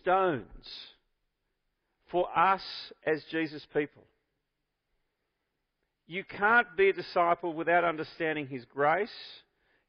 stones 0.00 0.68
for 2.10 2.28
us 2.38 2.62
as 3.04 3.24
Jesus' 3.30 3.66
people. 3.74 4.04
You 6.06 6.24
can't 6.24 6.76
be 6.76 6.90
a 6.90 6.92
disciple 6.92 7.54
without 7.54 7.84
understanding 7.84 8.46
His 8.46 8.64
grace, 8.66 9.10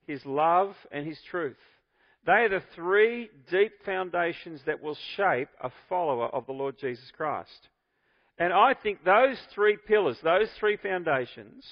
His 0.07 0.25
love, 0.25 0.73
and 0.91 1.05
His 1.05 1.19
truth. 1.29 1.57
They 2.25 2.31
are 2.31 2.49
the 2.49 2.63
three 2.75 3.29
deep 3.51 3.73
foundations 3.85 4.61
that 4.65 4.81
will 4.81 4.97
shape 5.17 5.49
a 5.61 5.69
follower 5.89 6.27
of 6.27 6.45
the 6.45 6.53
Lord 6.53 6.79
Jesus 6.79 7.11
Christ. 7.15 7.67
And 8.37 8.51
I 8.51 8.73
think 8.73 9.03
those 9.03 9.37
three 9.53 9.77
pillars, 9.87 10.17
those 10.23 10.49
three 10.59 10.77
foundations, 10.77 11.65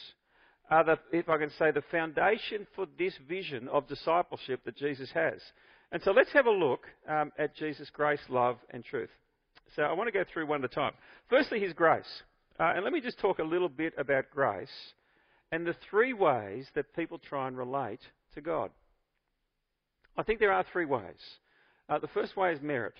are 0.70 0.84
the, 0.84 1.00
if 1.12 1.28
I 1.28 1.38
can 1.38 1.50
say, 1.58 1.72
the 1.72 1.84
foundation 1.92 2.66
for 2.76 2.86
this 2.98 3.14
vision 3.28 3.68
of 3.68 3.88
discipleship 3.88 4.62
that 4.66 4.78
Jesus 4.78 5.12
has. 5.12 5.42
And 5.92 6.02
so 6.04 6.12
let's 6.12 6.32
have 6.32 6.46
a 6.46 6.52
look 6.52 6.86
um, 7.10 7.32
at 7.38 7.56
Jesus' 7.56 7.90
grace, 7.92 8.22
love, 8.30 8.58
and 8.70 8.84
truth. 8.86 9.10
So 9.76 9.84
I 9.84 9.94
want 9.94 10.08
to 10.08 10.12
go 10.12 10.24
through 10.32 10.48
one 10.48 10.64
at 10.64 10.72
a 10.72 10.74
time. 10.74 10.94
Firstly, 11.30 11.60
his 11.60 11.74
grace. 11.74 12.06
Uh, 12.60 12.74
and 12.76 12.84
let 12.84 12.94
me 12.94 13.02
just 13.02 13.20
talk 13.20 13.40
a 13.40 13.44
little 13.44 13.70
bit 13.70 13.94
about 13.98 14.26
grace 14.32 14.70
and 15.52 15.66
the 15.66 15.76
three 15.90 16.14
ways 16.14 16.68
that 16.76 16.96
people 16.96 17.18
try 17.18 17.48
and 17.48 17.58
relate 17.58 18.00
to 18.36 18.42
God. 18.42 18.72
I 20.18 20.24
think 20.24 20.40
there 20.40 20.54
are 20.54 20.66
three 20.72 20.86
ways. 20.86 21.20
Uh, 21.90 22.00
the 22.00 22.08
first 22.08 22.38
way 22.38 22.54
is 22.54 22.62
merit. 22.62 22.94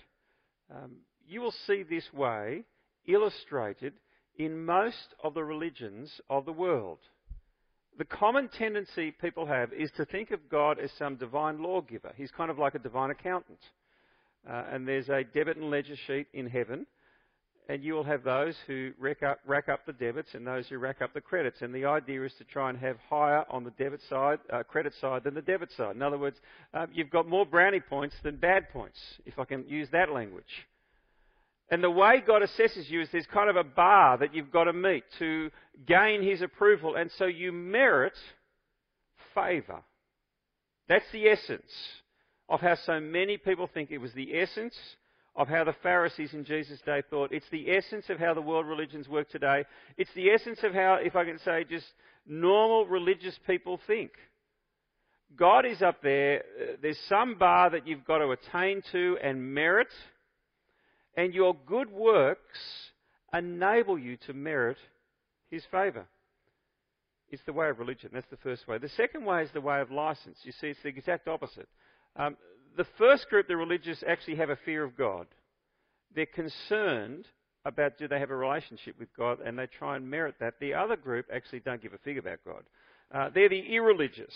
Um, 0.70 0.96
you 1.26 1.40
will 1.40 1.54
see 1.66 1.82
this 1.82 2.04
way 2.12 2.64
illustrated 3.06 3.94
in 4.36 4.64
most 4.64 5.14
of 5.22 5.34
the 5.34 5.44
religions 5.44 6.20
of 6.30 6.44
the 6.44 6.52
world. 6.52 6.98
The 7.98 8.04
common 8.04 8.48
tendency 8.48 9.10
people 9.10 9.46
have 9.46 9.72
is 9.72 9.90
to 9.96 10.06
think 10.06 10.30
of 10.30 10.48
God 10.48 10.78
as 10.78 10.90
some 10.98 11.16
divine 11.16 11.62
lawgiver. 11.62 12.12
He's 12.16 12.30
kind 12.30 12.50
of 12.50 12.58
like 12.58 12.74
a 12.74 12.78
divine 12.78 13.10
accountant. 13.10 13.58
Uh, 14.48 14.64
and 14.70 14.88
there's 14.88 15.08
a 15.08 15.22
debit 15.22 15.56
and 15.56 15.70
ledger 15.70 15.94
sheet 16.06 16.26
in 16.32 16.48
heaven, 16.48 16.86
and 17.68 17.84
you 17.84 17.94
will 17.94 18.02
have 18.02 18.24
those 18.24 18.56
who 18.66 18.92
rack 18.98 19.22
up, 19.22 19.38
rack 19.46 19.68
up, 19.68 19.86
the 19.86 19.92
debits 19.92 20.34
and 20.34 20.44
those 20.44 20.66
who 20.66 20.78
rack 20.78 21.00
up 21.00 21.14
the 21.14 21.20
credits. 21.20 21.60
And 21.60 21.72
the 21.72 21.84
idea 21.84 22.24
is 22.24 22.32
to 22.38 22.44
try 22.44 22.70
and 22.70 22.78
have 22.78 22.96
higher 23.08 23.44
on 23.50 23.62
the 23.62 23.70
debit 23.72 24.00
side, 24.08 24.40
uh, 24.52 24.62
credit 24.64 24.94
side 25.00 25.22
than 25.24 25.34
the 25.34 25.42
debit 25.42 25.70
side. 25.76 25.94
In 25.94 26.02
other 26.02 26.18
words, 26.18 26.38
uh, 26.74 26.86
you've 26.92 27.10
got 27.10 27.28
more 27.28 27.46
brownie 27.46 27.80
points 27.80 28.16
than 28.24 28.36
bad 28.36 28.70
points, 28.70 28.98
if 29.26 29.38
I 29.38 29.44
can 29.44 29.64
use 29.68 29.88
that 29.92 30.10
language. 30.10 30.66
And 31.72 31.82
the 31.82 31.90
way 31.90 32.22
God 32.24 32.42
assesses 32.42 32.90
you 32.90 33.00
is 33.00 33.08
there's 33.10 33.26
kind 33.32 33.48
of 33.48 33.56
a 33.56 33.64
bar 33.64 34.18
that 34.18 34.34
you've 34.34 34.50
got 34.50 34.64
to 34.64 34.74
meet 34.74 35.04
to 35.18 35.50
gain 35.86 36.22
His 36.22 36.42
approval, 36.42 36.96
and 36.96 37.10
so 37.16 37.24
you 37.24 37.50
merit 37.50 38.12
favour. 39.34 39.80
That's 40.90 41.10
the 41.12 41.28
essence 41.28 41.72
of 42.50 42.60
how 42.60 42.76
so 42.84 43.00
many 43.00 43.38
people 43.38 43.70
think 43.72 43.90
it 43.90 43.96
was 43.96 44.12
the 44.12 44.38
essence 44.38 44.74
of 45.34 45.48
how 45.48 45.64
the 45.64 45.74
Pharisees 45.82 46.34
in 46.34 46.44
Jesus' 46.44 46.78
day 46.84 47.02
thought. 47.08 47.32
It's 47.32 47.48
the 47.50 47.70
essence 47.70 48.10
of 48.10 48.18
how 48.18 48.34
the 48.34 48.42
world 48.42 48.66
religions 48.66 49.08
work 49.08 49.30
today. 49.30 49.64
It's 49.96 50.12
the 50.14 50.28
essence 50.28 50.58
of 50.62 50.74
how, 50.74 50.98
if 51.02 51.16
I 51.16 51.24
can 51.24 51.38
say, 51.38 51.64
just 51.64 51.86
normal 52.26 52.84
religious 52.84 53.38
people 53.46 53.80
think. 53.86 54.10
God 55.34 55.64
is 55.64 55.80
up 55.80 56.02
there. 56.02 56.40
Uh, 56.40 56.64
there's 56.82 57.00
some 57.08 57.38
bar 57.38 57.70
that 57.70 57.86
you've 57.86 58.04
got 58.04 58.18
to 58.18 58.28
attain 58.32 58.82
to 58.92 59.16
and 59.22 59.54
merit, 59.54 59.88
and 61.16 61.34
your 61.34 61.56
good 61.66 61.90
works 61.90 62.58
enable 63.32 63.98
you 63.98 64.16
to 64.26 64.32
merit 64.32 64.78
His 65.50 65.64
favour. 65.70 66.06
It's 67.30 67.42
the 67.46 67.52
way 67.52 67.70
of 67.70 67.78
religion. 67.78 68.10
That's 68.12 68.26
the 68.30 68.36
first 68.36 68.68
way. 68.68 68.78
The 68.78 68.90
second 68.90 69.24
way 69.24 69.42
is 69.42 69.50
the 69.54 69.60
way 69.60 69.80
of 69.80 69.90
license. 69.90 70.38
You 70.42 70.52
see, 70.52 70.68
it's 70.68 70.82
the 70.82 70.90
exact 70.90 71.28
opposite. 71.28 71.68
Um, 72.14 72.36
the 72.76 72.86
first 72.98 73.28
group, 73.30 73.48
the 73.48 73.56
religious, 73.56 74.04
actually 74.06 74.36
have 74.36 74.50
a 74.50 74.58
fear 74.64 74.84
of 74.84 74.96
God. 74.96 75.26
They're 76.14 76.26
concerned 76.26 77.26
about 77.64 77.96
do 77.96 78.08
they 78.08 78.18
have 78.18 78.30
a 78.30 78.36
relationship 78.36 78.96
with 78.98 79.08
God 79.16 79.40
and 79.40 79.58
they 79.58 79.66
try 79.66 79.96
and 79.96 80.10
merit 80.10 80.34
that. 80.40 80.54
The 80.60 80.74
other 80.74 80.96
group 80.96 81.26
actually 81.32 81.60
don't 81.60 81.82
give 81.82 81.94
a 81.94 81.98
fig 81.98 82.18
about 82.18 82.40
God. 82.44 82.64
Uh, 83.14 83.30
they're 83.34 83.48
the 83.48 83.74
irreligious. 83.74 84.34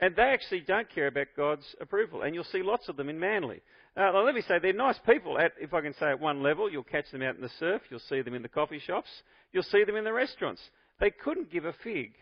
And 0.00 0.14
they 0.14 0.22
actually 0.22 0.60
don't 0.60 0.88
care 0.88 1.08
about 1.08 1.26
God's 1.36 1.64
approval. 1.80 2.22
And 2.22 2.34
you'll 2.34 2.44
see 2.44 2.62
lots 2.62 2.88
of 2.88 2.96
them 2.96 3.08
in 3.08 3.18
Manly. 3.18 3.60
Uh, 3.96 4.22
let 4.22 4.34
me 4.34 4.42
say, 4.42 4.60
they're 4.60 4.72
nice 4.72 4.98
people. 5.04 5.38
At, 5.38 5.52
if 5.60 5.74
I 5.74 5.80
can 5.80 5.94
say 5.94 6.10
at 6.10 6.20
one 6.20 6.40
level, 6.40 6.70
you'll 6.70 6.84
catch 6.84 7.10
them 7.10 7.22
out 7.22 7.34
in 7.34 7.40
the 7.40 7.50
surf. 7.58 7.82
You'll 7.90 7.98
see 8.08 8.22
them 8.22 8.34
in 8.34 8.42
the 8.42 8.48
coffee 8.48 8.78
shops. 8.78 9.08
You'll 9.52 9.64
see 9.64 9.82
them 9.82 9.96
in 9.96 10.04
the 10.04 10.12
restaurants. 10.12 10.62
They 11.00 11.10
couldn't 11.10 11.50
give 11.50 11.64
a 11.64 11.74
fig 11.82 12.12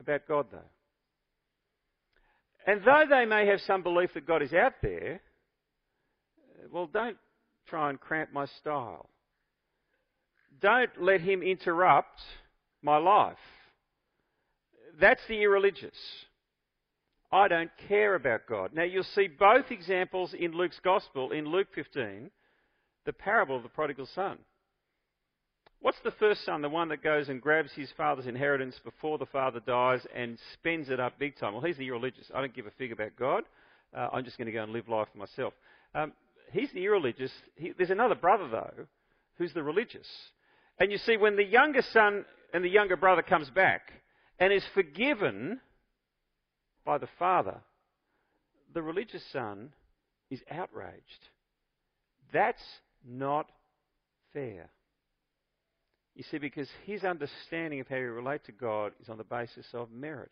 about 0.00 0.26
God, 0.26 0.46
though. 0.50 0.58
And 2.66 2.80
though 2.82 3.04
they 3.10 3.26
may 3.26 3.46
have 3.46 3.60
some 3.66 3.82
belief 3.82 4.14
that 4.14 4.26
God 4.26 4.40
is 4.40 4.54
out 4.54 4.72
there, 4.80 5.20
well, 6.72 6.86
don't 6.86 7.18
try 7.68 7.90
and 7.90 8.00
cramp 8.00 8.32
my 8.32 8.46
style. 8.60 9.10
don't 10.60 10.90
let 11.00 11.20
him 11.20 11.42
interrupt 11.42 12.20
my 12.82 12.96
life. 12.96 13.36
That's 14.98 15.20
the 15.28 15.42
irreligious. 15.42 15.96
I 17.34 17.48
don't 17.48 17.70
care 17.88 18.14
about 18.14 18.46
God. 18.48 18.70
Now 18.72 18.84
you'll 18.84 19.02
see 19.02 19.26
both 19.26 19.72
examples 19.72 20.32
in 20.38 20.52
Luke's 20.52 20.78
Gospel, 20.84 21.32
in 21.32 21.46
Luke 21.46 21.66
15, 21.74 22.30
the 23.06 23.12
parable 23.12 23.56
of 23.56 23.64
the 23.64 23.68
prodigal 23.68 24.06
son. 24.14 24.38
What's 25.80 25.98
the 26.04 26.12
first 26.12 26.44
son? 26.44 26.62
The 26.62 26.68
one 26.68 26.90
that 26.90 27.02
goes 27.02 27.28
and 27.28 27.42
grabs 27.42 27.72
his 27.72 27.90
father's 27.96 28.28
inheritance 28.28 28.80
before 28.84 29.18
the 29.18 29.26
father 29.26 29.58
dies 29.66 30.06
and 30.14 30.38
spends 30.52 30.88
it 30.90 31.00
up 31.00 31.18
big 31.18 31.36
time. 31.36 31.54
Well, 31.54 31.62
he's 31.62 31.76
the 31.76 31.88
irreligious. 31.88 32.30
I 32.32 32.40
don't 32.40 32.54
give 32.54 32.68
a 32.68 32.70
fig 32.78 32.92
about 32.92 33.16
God. 33.18 33.42
Uh, 33.92 34.10
I'm 34.12 34.24
just 34.24 34.38
going 34.38 34.46
to 34.46 34.52
go 34.52 34.62
and 34.62 34.72
live 34.72 34.88
life 34.88 35.08
for 35.10 35.18
myself. 35.18 35.54
Um, 35.92 36.12
he's 36.52 36.70
the 36.72 36.84
irreligious. 36.84 37.32
He, 37.56 37.72
there's 37.76 37.90
another 37.90 38.14
brother, 38.14 38.46
though, 38.48 38.86
who's 39.38 39.52
the 39.54 39.62
religious. 39.64 40.06
And 40.78 40.92
you 40.92 40.98
see, 40.98 41.16
when 41.16 41.34
the 41.34 41.44
younger 41.44 41.82
son 41.92 42.24
and 42.54 42.64
the 42.64 42.70
younger 42.70 42.96
brother 42.96 43.22
comes 43.22 43.50
back 43.50 43.92
and 44.38 44.52
is 44.52 44.64
forgiven 44.72 45.60
by 46.84 46.98
the 46.98 47.08
father, 47.18 47.60
the 48.72 48.82
religious 48.82 49.24
son 49.32 49.72
is 50.30 50.40
outraged. 50.50 51.28
That's 52.32 52.62
not 53.06 53.50
fair. 54.32 54.70
You 56.14 56.24
see, 56.30 56.38
because 56.38 56.68
his 56.86 57.04
understanding 57.04 57.80
of 57.80 57.88
how 57.88 57.96
you 57.96 58.10
relate 58.10 58.44
to 58.44 58.52
God 58.52 58.92
is 59.00 59.08
on 59.08 59.18
the 59.18 59.24
basis 59.24 59.66
of 59.72 59.90
merit. 59.90 60.30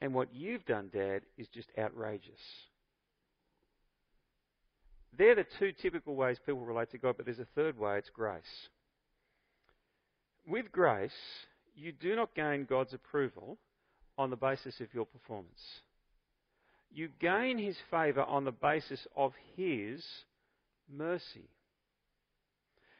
And 0.00 0.14
what 0.14 0.34
you've 0.34 0.64
done, 0.64 0.90
Dad, 0.92 1.22
is 1.36 1.46
just 1.48 1.68
outrageous. 1.78 2.40
They're 5.16 5.34
the 5.34 5.46
two 5.58 5.72
typical 5.72 6.14
ways 6.14 6.38
people 6.44 6.64
relate 6.64 6.90
to 6.92 6.98
God, 6.98 7.16
but 7.16 7.26
there's 7.26 7.38
a 7.38 7.46
third 7.54 7.78
way 7.78 7.98
it's 7.98 8.10
grace. 8.10 8.42
With 10.46 10.72
grace, 10.72 11.12
you 11.76 11.92
do 11.92 12.16
not 12.16 12.34
gain 12.34 12.66
God's 12.68 12.94
approval 12.94 13.58
on 14.18 14.30
the 14.30 14.36
basis 14.36 14.80
of 14.80 14.92
your 14.92 15.06
performance. 15.06 15.60
You 16.90 17.08
gain 17.20 17.58
His 17.58 17.76
favour 17.90 18.22
on 18.22 18.44
the 18.44 18.52
basis 18.52 19.06
of 19.16 19.32
His 19.56 20.04
mercy. 20.90 21.48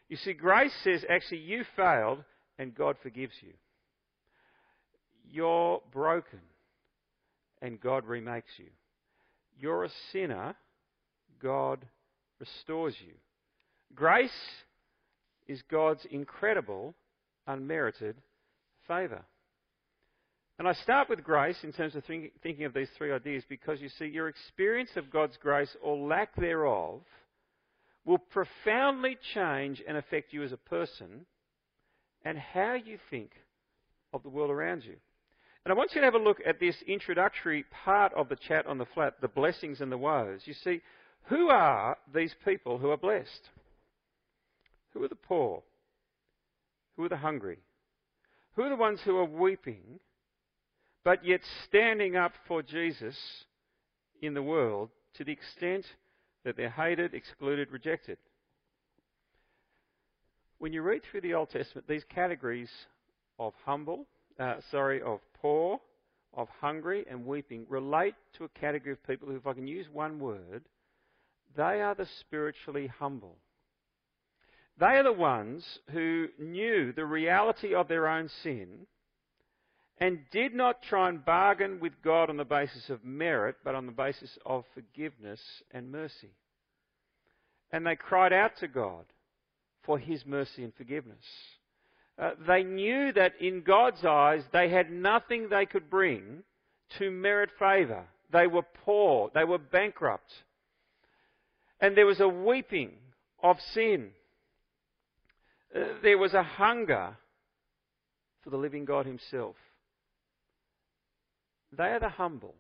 You 0.09 0.17
see, 0.17 0.33
grace 0.33 0.73
says 0.85 1.05
actually 1.09 1.41
you 1.41 1.65
failed 1.77 2.25
and 2.59 2.75
God 2.75 2.97
forgives 3.03 3.35
you. 3.41 3.53
You're 5.31 5.81
broken 5.93 6.41
and 7.61 7.81
God 7.81 8.05
remakes 8.07 8.51
you. 8.59 8.67
You're 9.59 9.85
a 9.85 9.91
sinner, 10.13 10.55
God 11.41 11.87
restores 12.41 12.95
you. 13.01 13.15
Grace 13.95 14.31
is 15.47 15.63
God's 15.71 16.05
incredible, 16.11 16.95
unmerited 17.47 18.17
favour. 18.87 19.25
And 20.63 20.69
I 20.69 20.75
start 20.75 21.09
with 21.09 21.25
grace 21.25 21.57
in 21.65 21.73
terms 21.73 21.97
of 21.97 22.05
think, 22.05 22.31
thinking 22.41 22.67
of 22.67 22.73
these 22.73 22.87
three 22.97 23.11
ideas 23.11 23.43
because 23.49 23.81
you 23.81 23.89
see, 23.99 24.05
your 24.05 24.29
experience 24.29 24.91
of 24.95 25.11
God's 25.11 25.37
grace 25.43 25.77
or 25.83 25.97
lack 25.97 26.37
thereof 26.37 27.01
will 28.05 28.19
profoundly 28.19 29.19
change 29.35 29.83
and 29.89 29.97
affect 29.97 30.33
you 30.33 30.45
as 30.45 30.53
a 30.53 30.57
person 30.57 31.27
and 32.25 32.39
how 32.39 32.75
you 32.75 32.97
think 33.11 33.33
of 34.13 34.23
the 34.23 34.29
world 34.29 34.53
around 34.53 34.85
you. 34.85 34.95
And 35.65 35.73
I 35.73 35.77
want 35.77 35.97
you 35.97 36.01
to 36.01 36.05
have 36.05 36.15
a 36.15 36.19
look 36.19 36.39
at 36.47 36.61
this 36.61 36.77
introductory 36.87 37.65
part 37.85 38.13
of 38.15 38.29
the 38.29 38.37
chat 38.37 38.65
on 38.69 38.79
the 38.79 38.87
flat, 38.95 39.15
the 39.21 39.27
blessings 39.27 39.81
and 39.81 39.91
the 39.91 39.99
woes. 39.99 40.43
You 40.45 40.55
see, 40.55 40.81
who 41.25 41.49
are 41.49 41.97
these 42.15 42.37
people 42.45 42.79
who 42.79 42.91
are 42.91 42.97
blessed? 42.97 43.49
Who 44.93 45.03
are 45.03 45.09
the 45.09 45.17
poor? 45.17 45.65
Who 46.97 47.03
are 47.03 47.09
the 47.09 47.17
hungry? 47.17 47.59
Who 48.55 48.63
are 48.63 48.69
the 48.69 48.77
ones 48.77 49.01
who 49.05 49.17
are 49.17 49.25
weeping, 49.25 49.99
but 51.05 51.25
yet 51.25 51.41
standing 51.67 52.17
up 52.17 52.33
for 52.47 52.63
Jesus 52.63 53.17
in 54.21 54.35
the 54.35 54.43
world 54.43 54.91
to 55.15 55.25
the 55.25 55.33
extent 55.33 55.85
that 56.45 56.57
they're 56.57 56.71
hated, 56.71 57.15
excluded, 57.15 57.71
rejected? 57.71 58.19
When 60.59 60.73
you 60.73 60.83
read 60.83 61.03
through 61.11 61.23
the 61.23 61.35
Old 61.35 61.51
Testament, 61.51 61.89
these 61.89 62.05
categories 62.05 62.71
of 63.39 63.53
humble, 63.65 64.07
uh, 64.39 64.57
sorry, 64.71 65.03
of 65.03 65.21
poor, 65.41 65.81
of 66.35 66.49
hungry, 66.61 67.05
and 67.11 67.27
weeping 67.27 67.67
relate 67.69 68.15
to 68.39 68.45
a 68.45 68.49
category 68.49 68.93
of 68.93 69.07
people 69.07 69.29
who, 69.29 69.37
if 69.37 69.47
I 69.47 69.55
can 69.55 69.67
use 69.67 69.87
one 69.93 70.19
word, 70.19 70.65
they 71.57 71.83
are 71.83 71.95
the 71.95 72.07
spiritually 72.21 72.87
humble. 72.87 73.37
They 74.79 74.87
are 74.87 75.03
the 75.03 75.13
ones 75.13 75.65
who 75.91 76.29
knew 76.39 76.93
the 76.93 77.05
reality 77.05 77.75
of 77.75 77.89
their 77.89 78.09
own 78.09 78.31
sin 78.43 78.87
and 79.99 80.21
did 80.33 80.55
not 80.55 80.83
try 80.83 81.09
and 81.09 81.25
bargain 81.25 81.79
with 81.81 81.93
God 82.03 82.31
on 82.31 82.37
the 82.37 82.45
basis 82.45 82.89
of 82.91 83.05
merit, 83.05 83.57
but 83.65 83.75
on 83.75 83.87
the 83.87 83.93
basis 83.93 84.37
of 84.45 84.65
forgiveness 84.75 85.41
and 85.71 85.93
mercy. 85.93 86.31
And 87.71 87.87
they 87.87 87.97
cried 87.97 88.33
out 88.33 88.53
to 88.61 88.69
God 88.69 89.05
for 89.85 89.99
His 89.99 90.25
mercy 90.27 90.65
and 90.65 90.75
forgiveness. 90.75 91.25
Uh, 92.19 92.33
they 92.47 92.63
knew 92.63 93.13
that 93.13 93.33
in 93.41 93.63
God's 93.63 94.05
eyes 94.05 94.43
they 94.53 94.69
had 94.69 94.91
nothing 94.91 95.49
they 95.49 95.67
could 95.67 95.89
bring 95.89 96.43
to 96.99 97.11
merit 97.11 97.51
favour. 97.59 98.05
They 98.33 98.47
were 98.47 98.67
poor, 98.85 99.31
they 99.35 99.45
were 99.45 99.59
bankrupt. 99.59 100.31
And 101.81 101.97
there 101.97 102.07
was 102.07 102.21
a 102.21 102.29
weeping 102.29 102.93
of 103.43 103.57
sin. 103.73 104.11
Uh, 105.75 105.81
there 106.03 106.19
was 106.19 106.35
a 106.35 106.43
hunger 106.43 107.17
for 108.43 108.51
the 108.51 108.57
living 108.57 108.85
God 108.85 109.07
Himself. 109.07 109.57
They 111.77 111.85
are 111.85 112.01
the 112.01 112.09
humble. 112.09 112.55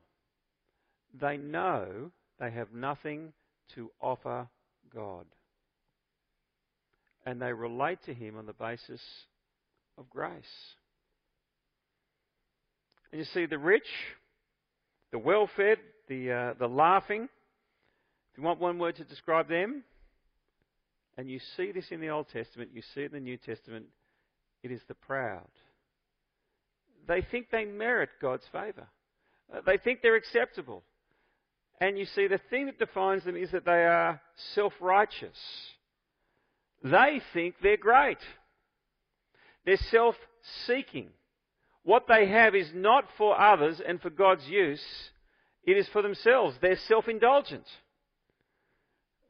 They 1.20 1.36
know 1.36 2.10
they 2.40 2.50
have 2.50 2.72
nothing 2.72 3.32
to 3.74 3.90
offer 4.00 4.48
God. 4.94 5.26
And 7.24 7.40
they 7.40 7.52
relate 7.52 7.98
to 8.06 8.14
Him 8.14 8.36
on 8.36 8.46
the 8.46 8.52
basis 8.52 9.00
of 9.98 10.08
grace. 10.10 10.44
And 13.10 13.18
you 13.18 13.26
see, 13.26 13.46
the 13.46 13.58
rich, 13.58 13.86
the 15.12 15.18
well 15.18 15.48
fed, 15.56 15.78
the, 16.08 16.32
uh, 16.32 16.54
the 16.58 16.66
laughing, 16.66 17.28
if 18.32 18.38
you 18.38 18.42
want 18.42 18.60
one 18.60 18.78
word 18.78 18.96
to 18.96 19.04
describe 19.04 19.48
them, 19.48 19.84
and 21.18 21.28
you 21.28 21.38
see 21.56 21.70
this 21.72 21.84
in 21.90 22.00
the 22.00 22.08
Old 22.08 22.28
Testament, 22.32 22.70
you 22.72 22.80
see 22.94 23.02
it 23.02 23.12
in 23.12 23.12
the 23.12 23.20
New 23.20 23.36
Testament, 23.36 23.84
it 24.62 24.70
is 24.70 24.80
the 24.88 24.94
proud. 24.94 25.48
They 27.06 27.20
think 27.30 27.48
they 27.50 27.66
merit 27.66 28.08
God's 28.20 28.44
favour. 28.50 28.88
They 29.66 29.78
think 29.78 30.00
they're 30.02 30.16
acceptable. 30.16 30.82
And 31.80 31.98
you 31.98 32.06
see, 32.06 32.26
the 32.28 32.40
thing 32.50 32.66
that 32.66 32.78
defines 32.78 33.24
them 33.24 33.36
is 33.36 33.50
that 33.50 33.64
they 33.64 33.84
are 33.84 34.20
self 34.54 34.72
righteous. 34.80 35.36
They 36.82 37.20
think 37.32 37.56
they're 37.62 37.76
great. 37.76 38.18
They're 39.64 39.76
self 39.90 40.14
seeking. 40.66 41.08
What 41.84 42.06
they 42.08 42.28
have 42.28 42.54
is 42.54 42.70
not 42.72 43.04
for 43.18 43.38
others 43.38 43.80
and 43.86 44.00
for 44.00 44.10
God's 44.10 44.46
use, 44.46 44.82
it 45.64 45.76
is 45.76 45.88
for 45.92 46.02
themselves. 46.02 46.56
They're 46.60 46.78
self 46.88 47.08
indulgent. 47.08 47.66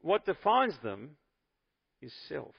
What 0.01 0.25
defines 0.25 0.75
them 0.83 1.11
is 2.01 2.13
self. 2.27 2.53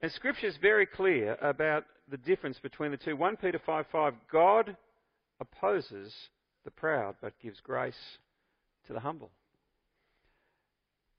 And 0.00 0.10
Scripture 0.12 0.48
is 0.48 0.56
very 0.60 0.86
clear 0.86 1.36
about 1.40 1.84
the 2.08 2.16
difference 2.16 2.58
between 2.60 2.90
the 2.90 2.96
two. 2.96 3.16
1 3.16 3.36
Peter 3.36 3.60
5 3.64 3.86
5, 3.90 4.14
God 4.30 4.76
opposes 5.42 6.14
the 6.64 6.70
proud 6.70 7.16
but 7.20 7.38
gives 7.40 7.60
grace 7.60 8.18
to 8.86 8.92
the 8.92 9.00
humble. 9.00 9.30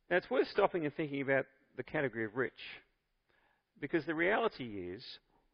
Now 0.09 0.17
it's 0.17 0.29
worth 0.29 0.47
stopping 0.49 0.85
and 0.85 0.95
thinking 0.95 1.21
about 1.21 1.45
the 1.77 1.83
category 1.83 2.25
of 2.25 2.35
rich. 2.35 2.53
Because 3.79 4.05
the 4.05 4.15
reality 4.15 4.91
is, 4.93 5.03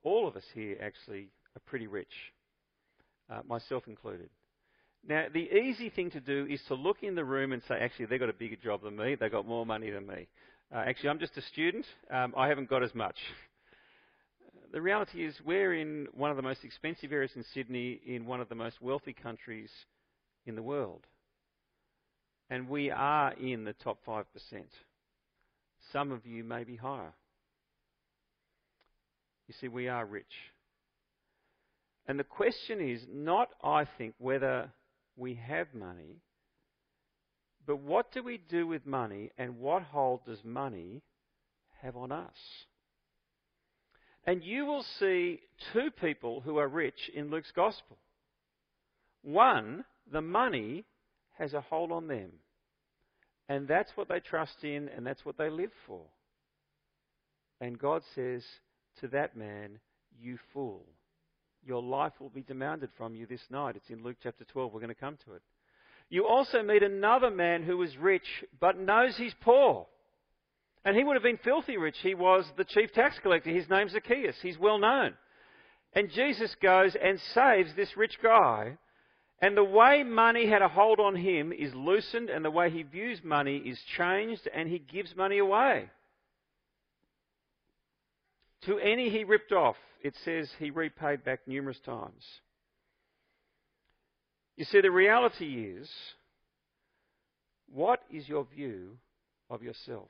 all 0.04 0.28
of 0.28 0.36
us 0.36 0.44
here 0.54 0.78
actually 0.82 1.30
are 1.56 1.62
pretty 1.66 1.88
rich, 1.88 2.14
uh, 3.30 3.40
myself 3.48 3.84
included. 3.88 4.30
Now, 5.08 5.26
the 5.34 5.50
easy 5.52 5.90
thing 5.90 6.12
to 6.12 6.20
do 6.20 6.46
is 6.50 6.62
to 6.68 6.76
look 6.76 7.04
in 7.04 7.16
the 7.16 7.24
room 7.24 7.54
and 7.54 7.62
say, 7.68 7.76
actually, 7.76 8.06
they've 8.06 8.20
got 8.20 8.30
a 8.30 8.34
bigger 8.34 8.58
job 8.58 8.84
than 8.84 8.98
me, 8.98 9.16
they've 9.16 9.32
got 9.32 9.48
more 9.48 9.66
money 9.66 9.90
than 9.90 10.06
me. 10.06 10.28
Uh, 10.74 10.84
actually, 10.86 11.10
I'm 11.10 11.20
just 11.20 11.38
a 11.38 11.42
student, 11.42 11.86
um, 12.12 12.34
I 12.38 12.50
haven't 12.50 12.70
got 12.70 12.84
as 12.84 12.94
much. 12.94 13.16
The 14.72 14.82
reality 14.82 15.26
is, 15.26 15.36
we're 15.44 15.74
in 15.74 16.08
one 16.14 16.30
of 16.30 16.38
the 16.38 16.44
most 16.44 16.64
expensive 16.64 17.12
areas 17.12 17.32
in 17.36 17.44
Sydney, 17.54 18.00
in 18.06 18.26
one 18.26 18.40
of 18.40 18.50
the 18.50 18.56
most 18.56 18.82
wealthy 18.82 19.14
countries 19.14 19.72
in 20.46 20.56
the 20.56 20.62
world. 20.62 21.06
And 22.50 22.70
we 22.70 22.92
are 22.92 23.34
in 23.34 23.64
the 23.64 23.74
top 23.74 24.00
5%. 24.08 24.26
Some 25.92 26.12
of 26.12 26.26
you 26.26 26.44
may 26.44 26.64
be 26.64 26.76
higher. 26.76 27.14
You 29.48 29.56
see, 29.60 29.68
we 29.68 29.88
are 29.88 30.06
rich. 30.06 30.26
And 32.08 32.20
the 32.20 32.24
question 32.24 32.80
is 32.80 33.02
not, 33.12 33.50
I 33.64 33.86
think, 33.98 34.14
whether 34.20 34.72
we 35.16 35.36
have 35.36 35.74
money, 35.74 36.22
but 37.66 37.80
what 37.80 38.12
do 38.12 38.24
we 38.24 38.38
do 38.38 38.68
with 38.68 38.86
money 38.86 39.32
and 39.38 39.60
what 39.60 39.84
hold 39.84 40.26
does 40.26 40.44
money 40.44 41.02
have 41.82 41.96
on 41.96 42.12
us. 42.12 42.36
And 44.30 44.44
you 44.44 44.68
will 44.68 44.86
see 45.00 45.40
two 45.74 45.90
people 45.90 46.42
who 46.42 46.60
are 46.60 46.68
rich 46.68 47.10
in 47.16 47.32
Luke's 47.32 47.52
gospel. 47.56 47.98
One, 49.24 49.84
the 50.12 50.22
money 50.22 50.86
has 51.40 51.56
a 51.56 51.62
hold 51.62 51.92
on 51.92 52.08
them. 52.08 52.30
And 53.48 53.68
that's 53.68 53.90
what 53.96 54.08
they 54.08 54.20
trust 54.20 54.64
in 54.64 54.88
and 54.96 55.04
that's 55.04 55.26
what 55.26 55.40
they 55.40 55.50
live 55.50 55.72
for. 55.88 56.02
And 57.60 57.80
God 57.80 58.04
says 58.14 58.44
to 59.00 59.08
that 59.08 59.36
man, 59.36 59.80
You 60.22 60.38
fool, 60.54 60.86
your 61.66 61.82
life 61.82 62.14
will 62.20 62.30
be 62.30 62.44
demanded 62.44 62.92
from 63.00 63.16
you 63.16 63.26
this 63.26 63.42
night. 63.50 63.78
It's 63.78 63.90
in 63.90 64.04
Luke 64.04 64.18
chapter 64.22 64.44
12. 64.44 64.72
We're 64.72 64.80
going 64.80 64.90
to 64.90 64.94
come 64.94 65.18
to 65.26 65.34
it. 65.34 65.42
You 66.12 66.28
also 66.28 66.62
meet 66.62 66.84
another 66.84 67.32
man 67.32 67.64
who 67.64 67.82
is 67.82 67.98
rich 67.98 68.46
but 68.60 68.78
knows 68.78 69.18
he's 69.18 69.34
poor. 69.42 69.88
And 70.90 70.98
he 70.98 71.04
would 71.04 71.14
have 71.14 71.22
been 71.22 71.38
filthy 71.44 71.78
rich. 71.78 71.98
He 72.02 72.16
was 72.16 72.52
the 72.58 72.64
chief 72.64 72.92
tax 72.94 73.20
collector. 73.22 73.52
His 73.52 73.70
name's 73.70 73.92
Zacchaeus. 73.92 74.38
He's 74.42 74.58
well 74.58 74.80
known. 74.80 75.14
And 75.94 76.10
Jesus 76.10 76.56
goes 76.64 76.96
and 77.00 77.20
saves 77.36 77.76
this 77.76 77.96
rich 77.96 78.18
guy. 78.24 78.76
And 79.40 79.56
the 79.56 79.64
way 79.64 80.02
money 80.02 80.48
had 80.48 80.64
a 80.64 80.68
hold 80.68 81.00
on 81.00 81.16
him 81.16 81.54
is 81.54 81.76
loosened, 81.76 82.32
and 82.32 82.44
the 82.44 82.50
way 82.50 82.72
he 82.72 82.82
views 82.82 83.20
money 83.24 83.58
is 83.58 83.78
changed, 83.98 84.50
and 84.52 84.68
he 84.68 84.80
gives 84.80 85.16
money 85.16 85.38
away. 85.38 85.92
To 88.66 88.80
any 88.80 89.12
he 89.12 89.24
ripped 89.26 89.52
off, 89.52 89.76
it 90.02 90.16
says 90.26 90.50
he 90.58 90.72
repaid 90.72 91.24
back 91.24 91.42
numerous 91.46 91.80
times. 91.86 92.24
You 94.58 94.66
see, 94.66 94.82
the 94.82 94.90
reality 94.90 95.68
is 95.78 95.88
what 97.72 98.02
is 98.12 98.28
your 98.28 98.48
view 98.56 98.98
of 99.52 99.62
yourself? 99.62 100.10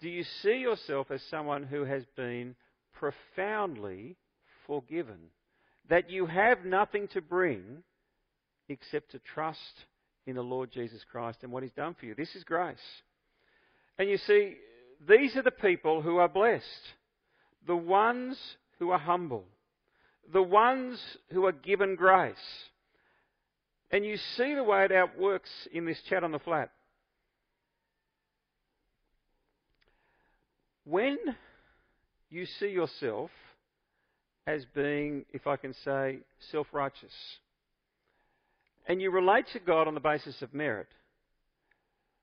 Do 0.00 0.08
you 0.08 0.24
see 0.42 0.56
yourself 0.58 1.10
as 1.10 1.22
someone 1.30 1.62
who 1.62 1.84
has 1.84 2.04
been 2.16 2.54
profoundly 2.92 4.16
forgiven? 4.66 5.18
That 5.88 6.10
you 6.10 6.26
have 6.26 6.64
nothing 6.64 7.08
to 7.08 7.20
bring 7.20 7.82
except 8.68 9.12
to 9.12 9.20
trust 9.20 9.60
in 10.26 10.36
the 10.36 10.42
Lord 10.42 10.70
Jesus 10.72 11.04
Christ 11.10 11.38
and 11.42 11.52
what 11.52 11.62
He's 11.62 11.72
done 11.72 11.94
for 11.98 12.06
you. 12.06 12.14
This 12.14 12.34
is 12.34 12.44
grace. 12.44 12.76
And 13.98 14.08
you 14.10 14.18
see, 14.18 14.56
these 15.08 15.36
are 15.36 15.42
the 15.42 15.50
people 15.50 16.02
who 16.02 16.18
are 16.18 16.28
blessed. 16.28 16.64
The 17.66 17.76
ones 17.76 18.38
who 18.78 18.90
are 18.90 18.98
humble. 18.98 19.44
The 20.32 20.42
ones 20.42 21.00
who 21.30 21.46
are 21.46 21.52
given 21.52 21.94
grace. 21.94 22.36
And 23.90 24.04
you 24.04 24.16
see 24.36 24.54
the 24.54 24.64
way 24.64 24.84
it 24.84 24.92
out 24.92 25.18
works 25.18 25.50
in 25.72 25.86
this 25.86 26.00
chat 26.08 26.24
on 26.24 26.32
the 26.32 26.38
flat. 26.40 26.70
When 30.86 31.18
you 32.30 32.46
see 32.60 32.68
yourself 32.68 33.30
as 34.46 34.64
being, 34.72 35.24
if 35.32 35.46
I 35.46 35.56
can 35.56 35.74
say, 35.84 36.18
self 36.52 36.68
righteous, 36.72 37.12
and 38.86 39.02
you 39.02 39.10
relate 39.10 39.46
to 39.52 39.58
God 39.58 39.88
on 39.88 39.94
the 39.94 40.00
basis 40.00 40.40
of 40.42 40.54
merit, 40.54 40.86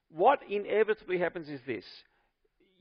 what 0.10 0.40
inevitably 0.50 1.20
happens 1.20 1.50
is 1.50 1.60
this 1.68 1.84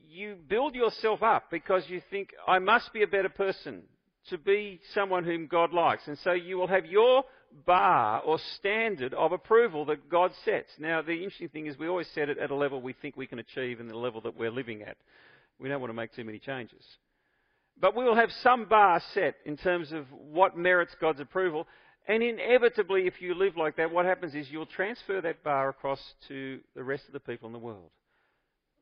you 0.09 0.35
build 0.47 0.75
yourself 0.75 1.21
up 1.21 1.49
because 1.51 1.83
you 1.87 2.01
think, 2.09 2.29
I 2.47 2.59
must 2.59 2.93
be 2.93 3.03
a 3.03 3.07
better 3.07 3.29
person 3.29 3.81
to 4.29 4.37
be 4.37 4.79
someone 4.93 5.23
whom 5.23 5.47
God 5.47 5.73
likes. 5.73 6.07
And 6.07 6.17
so 6.19 6.31
you 6.31 6.57
will 6.57 6.67
have 6.67 6.85
your 6.85 7.23
bar 7.65 8.21
or 8.21 8.37
standard 8.57 9.13
of 9.13 9.31
approval 9.31 9.85
that 9.85 10.09
God 10.09 10.31
sets. 10.45 10.69
Now, 10.79 11.01
the 11.01 11.13
interesting 11.13 11.49
thing 11.49 11.67
is 11.67 11.77
we 11.77 11.87
always 11.87 12.07
set 12.13 12.29
it 12.29 12.37
at 12.37 12.51
a 12.51 12.55
level 12.55 12.81
we 12.81 12.93
think 12.93 13.17
we 13.17 13.27
can 13.27 13.39
achieve 13.39 13.79
and 13.79 13.89
the 13.89 13.97
level 13.97 14.21
that 14.21 14.37
we're 14.37 14.51
living 14.51 14.83
at. 14.83 14.97
We 15.59 15.69
don't 15.69 15.81
want 15.81 15.89
to 15.89 15.95
make 15.95 16.13
too 16.13 16.23
many 16.23 16.39
changes. 16.39 16.83
But 17.79 17.95
we 17.95 18.03
will 18.03 18.15
have 18.15 18.31
some 18.41 18.65
bar 18.65 19.01
set 19.13 19.35
in 19.45 19.57
terms 19.57 19.91
of 19.91 20.05
what 20.11 20.57
merits 20.57 20.95
God's 20.99 21.19
approval. 21.19 21.67
And 22.07 22.21
inevitably, 22.21 23.07
if 23.07 23.21
you 23.21 23.33
live 23.33 23.57
like 23.57 23.77
that, 23.77 23.91
what 23.91 24.05
happens 24.05 24.35
is 24.35 24.47
you'll 24.51 24.65
transfer 24.65 25.21
that 25.21 25.43
bar 25.43 25.69
across 25.69 26.01
to 26.27 26.59
the 26.75 26.83
rest 26.83 27.05
of 27.07 27.13
the 27.13 27.19
people 27.19 27.47
in 27.47 27.53
the 27.53 27.59
world. 27.59 27.91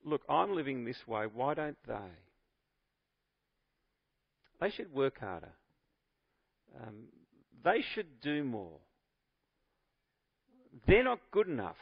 Look, 0.04 0.22
I'm 0.28 0.56
living 0.56 0.84
this 0.84 1.08
way. 1.08 1.26
Why 1.32 1.54
don't 1.54 1.78
they? 1.88 1.94
They 4.60 4.70
should 4.72 4.94
work 4.94 5.20
harder. 5.20 5.54
Um, 6.82 7.06
they 7.64 7.84
should 7.94 8.22
do 8.22 8.44
more. 8.44 8.80
They're 10.88 11.04
not 11.04 11.20
good 11.32 11.48
enough. 11.48 11.76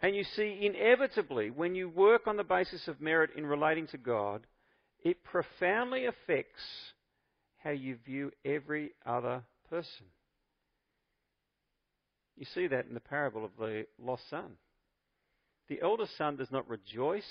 And 0.00 0.14
you 0.14 0.24
see, 0.24 0.58
inevitably, 0.62 1.50
when 1.50 1.74
you 1.74 1.88
work 1.88 2.26
on 2.26 2.36
the 2.36 2.44
basis 2.44 2.86
of 2.86 3.00
merit 3.00 3.30
in 3.36 3.46
relating 3.46 3.86
to 3.88 3.98
God, 3.98 4.46
it 5.02 5.24
profoundly 5.24 6.06
affects 6.06 6.62
how 7.58 7.70
you 7.70 7.96
view 8.04 8.30
every 8.44 8.90
other 9.06 9.42
person. 9.70 10.06
You 12.36 12.44
see 12.54 12.66
that 12.66 12.86
in 12.86 12.94
the 12.94 13.00
parable 13.00 13.44
of 13.44 13.52
the 13.58 13.86
lost 13.98 14.28
son. 14.28 14.56
The 15.68 15.80
elder 15.82 16.06
son 16.18 16.36
does 16.36 16.50
not 16.50 16.68
rejoice 16.68 17.24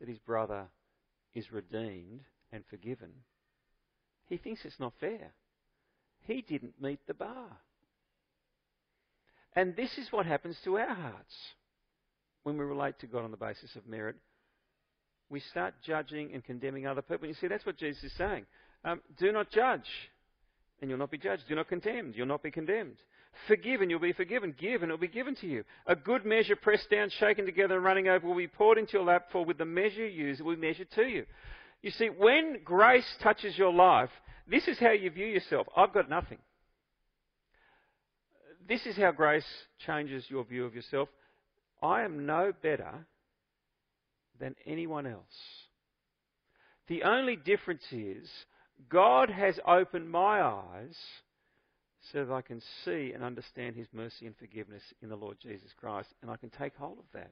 that 0.00 0.08
his 0.08 0.18
brother 0.18 0.68
is 1.34 1.52
redeemed 1.52 2.22
and 2.50 2.64
forgiven. 2.70 3.10
He 4.26 4.38
thinks 4.38 4.64
it's 4.64 4.80
not 4.80 4.94
fair. 4.98 5.32
He 6.22 6.40
didn't 6.40 6.80
meet 6.80 7.06
the 7.06 7.14
bar. 7.14 7.58
And 9.54 9.76
this 9.76 9.98
is 9.98 10.10
what 10.10 10.24
happens 10.24 10.56
to 10.64 10.78
our 10.78 10.94
hearts 10.94 11.34
when 12.42 12.58
we 12.58 12.64
relate 12.64 12.98
to 13.00 13.06
God 13.06 13.24
on 13.24 13.30
the 13.30 13.36
basis 13.36 13.74
of 13.76 13.86
merit, 13.86 14.16
we 15.30 15.40
start 15.40 15.74
judging 15.84 16.32
and 16.34 16.44
condemning 16.44 16.86
other 16.86 17.02
people. 17.02 17.26
You 17.26 17.34
see, 17.34 17.48
that's 17.48 17.64
what 17.64 17.78
Jesus 17.78 18.04
is 18.04 18.12
saying. 18.18 18.44
Um, 18.84 19.00
do 19.18 19.32
not 19.32 19.50
judge, 19.50 19.88
and 20.80 20.90
you'll 20.90 20.98
not 20.98 21.10
be 21.10 21.18
judged. 21.18 21.44
Do 21.48 21.54
not 21.54 21.68
condemn, 21.68 22.12
you'll 22.14 22.26
not 22.26 22.42
be 22.42 22.50
condemned. 22.50 22.96
Forgive, 23.48 23.80
and 23.80 23.90
you'll 23.90 24.00
be 24.00 24.12
forgiven. 24.12 24.54
Give, 24.58 24.82
and 24.82 24.90
it'll 24.90 25.00
be 25.00 25.08
given 25.08 25.34
to 25.36 25.46
you. 25.46 25.64
A 25.86 25.96
good 25.96 26.26
measure, 26.26 26.54
pressed 26.54 26.90
down, 26.90 27.08
shaken 27.18 27.46
together, 27.46 27.76
and 27.76 27.84
running 27.84 28.08
over, 28.08 28.26
will 28.26 28.36
be 28.36 28.46
poured 28.46 28.76
into 28.76 28.94
your 28.94 29.04
lap, 29.04 29.28
for 29.32 29.44
with 29.44 29.56
the 29.56 29.64
measure 29.64 30.06
you 30.06 30.26
use, 30.26 30.40
it 30.40 30.42
will 30.42 30.56
be 30.56 30.66
measured 30.66 30.90
to 30.96 31.02
you. 31.04 31.24
You 31.80 31.90
see, 31.92 32.08
when 32.08 32.58
grace 32.62 33.08
touches 33.22 33.56
your 33.56 33.72
life, 33.72 34.10
this 34.46 34.68
is 34.68 34.78
how 34.78 34.90
you 34.90 35.10
view 35.10 35.26
yourself. 35.26 35.66
I've 35.76 35.94
got 35.94 36.10
nothing. 36.10 36.38
This 38.68 38.84
is 38.86 38.96
how 38.96 39.12
grace 39.12 39.46
changes 39.86 40.24
your 40.28 40.44
view 40.44 40.64
of 40.64 40.74
yourself. 40.74 41.08
I 41.82 42.02
am 42.02 42.26
no 42.26 42.52
better 42.62 43.06
than 44.38 44.54
anyone 44.66 45.06
else. 45.06 45.22
The 46.88 47.02
only 47.02 47.36
difference 47.36 47.84
is 47.90 48.28
God 48.88 49.30
has 49.30 49.58
opened 49.66 50.10
my 50.10 50.40
eyes 50.42 50.96
so 52.12 52.24
that 52.24 52.32
I 52.32 52.42
can 52.42 52.60
see 52.84 53.12
and 53.14 53.22
understand 53.22 53.76
His 53.76 53.86
mercy 53.92 54.26
and 54.26 54.36
forgiveness 54.36 54.82
in 55.02 55.08
the 55.08 55.16
Lord 55.16 55.36
Jesus 55.40 55.70
Christ, 55.78 56.08
and 56.20 56.30
I 56.30 56.36
can 56.36 56.50
take 56.50 56.74
hold 56.76 56.98
of 56.98 57.04
that. 57.14 57.30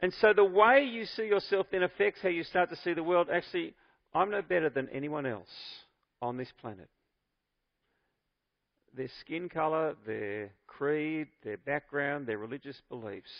And 0.00 0.12
so 0.20 0.32
the 0.34 0.44
way 0.44 0.84
you 0.84 1.06
see 1.06 1.24
yourself 1.24 1.66
then 1.70 1.82
affects 1.82 2.20
how 2.22 2.28
you 2.28 2.44
start 2.44 2.70
to 2.70 2.76
see 2.76 2.92
the 2.92 3.02
world. 3.02 3.28
Actually, 3.32 3.74
I'm 4.14 4.30
no 4.30 4.42
better 4.42 4.68
than 4.68 4.88
anyone 4.90 5.26
else 5.26 5.48
on 6.20 6.36
this 6.36 6.52
planet 6.60 6.88
their 8.96 9.10
skin 9.20 9.48
colour, 9.48 9.94
their 10.06 10.50
creed, 10.66 11.28
their 11.44 11.58
background, 11.58 12.26
their 12.26 12.38
religious 12.38 12.80
beliefs. 12.88 13.30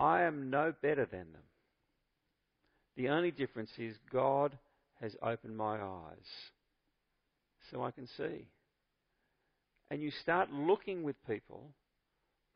I 0.00 0.22
am 0.22 0.50
no 0.50 0.74
better 0.82 1.06
than 1.06 1.32
them. 1.32 1.42
The 2.96 3.08
only 3.08 3.30
difference 3.30 3.70
is 3.78 3.96
God 4.12 4.58
has 5.00 5.16
opened 5.22 5.56
my 5.56 5.80
eyes 5.80 6.28
so 7.70 7.82
I 7.82 7.90
can 7.90 8.06
see. 8.16 8.48
And 9.90 10.02
you 10.02 10.10
start 10.10 10.52
looking 10.52 11.02
with 11.02 11.16
people 11.26 11.70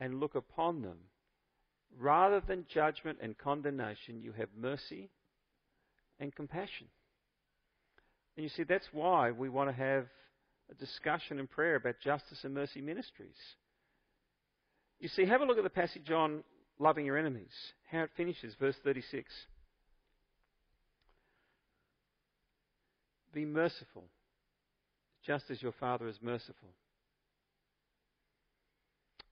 and 0.00 0.20
look 0.20 0.34
upon 0.34 0.82
them. 0.82 0.98
Rather 1.98 2.40
than 2.40 2.66
judgment 2.72 3.18
and 3.22 3.38
condemnation, 3.38 4.20
you 4.20 4.32
have 4.32 4.48
mercy 4.58 5.08
and 6.18 6.34
compassion. 6.34 6.88
And 8.36 8.44
you 8.44 8.50
see, 8.50 8.64
that's 8.64 8.88
why 8.92 9.30
we 9.30 9.48
want 9.48 9.70
to 9.70 9.76
have 9.76 10.06
a 10.70 10.74
discussion 10.74 11.38
and 11.38 11.50
prayer 11.50 11.76
about 11.76 11.96
justice 12.02 12.40
and 12.44 12.54
mercy 12.54 12.80
ministries. 12.80 13.36
You 14.98 15.08
see, 15.08 15.26
have 15.26 15.40
a 15.40 15.44
look 15.44 15.58
at 15.58 15.64
the 15.64 15.70
passage 15.70 16.10
on 16.10 16.42
loving 16.78 17.06
your 17.06 17.18
enemies, 17.18 17.52
how 17.90 18.00
it 18.00 18.10
finishes, 18.16 18.54
verse 18.58 18.76
36. 18.82 19.32
Be 23.32 23.44
merciful, 23.44 24.04
just 25.24 25.44
as 25.50 25.60
your 25.60 25.72
Father 25.72 26.08
is 26.08 26.16
merciful. 26.22 26.70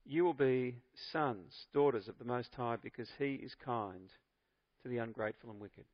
You 0.05 0.23
will 0.23 0.35
be 0.35 0.75
sons, 1.11 1.51
daughters 1.73 2.07
of 2.07 2.19
the 2.19 2.25
Most 2.25 2.49
High, 2.55 2.75
because 2.75 3.09
He 3.17 3.33
is 3.33 3.55
kind 3.65 4.09
to 4.83 4.89
the 4.89 4.99
ungrateful 4.99 5.49
and 5.49 5.59
wicked. 5.59 5.85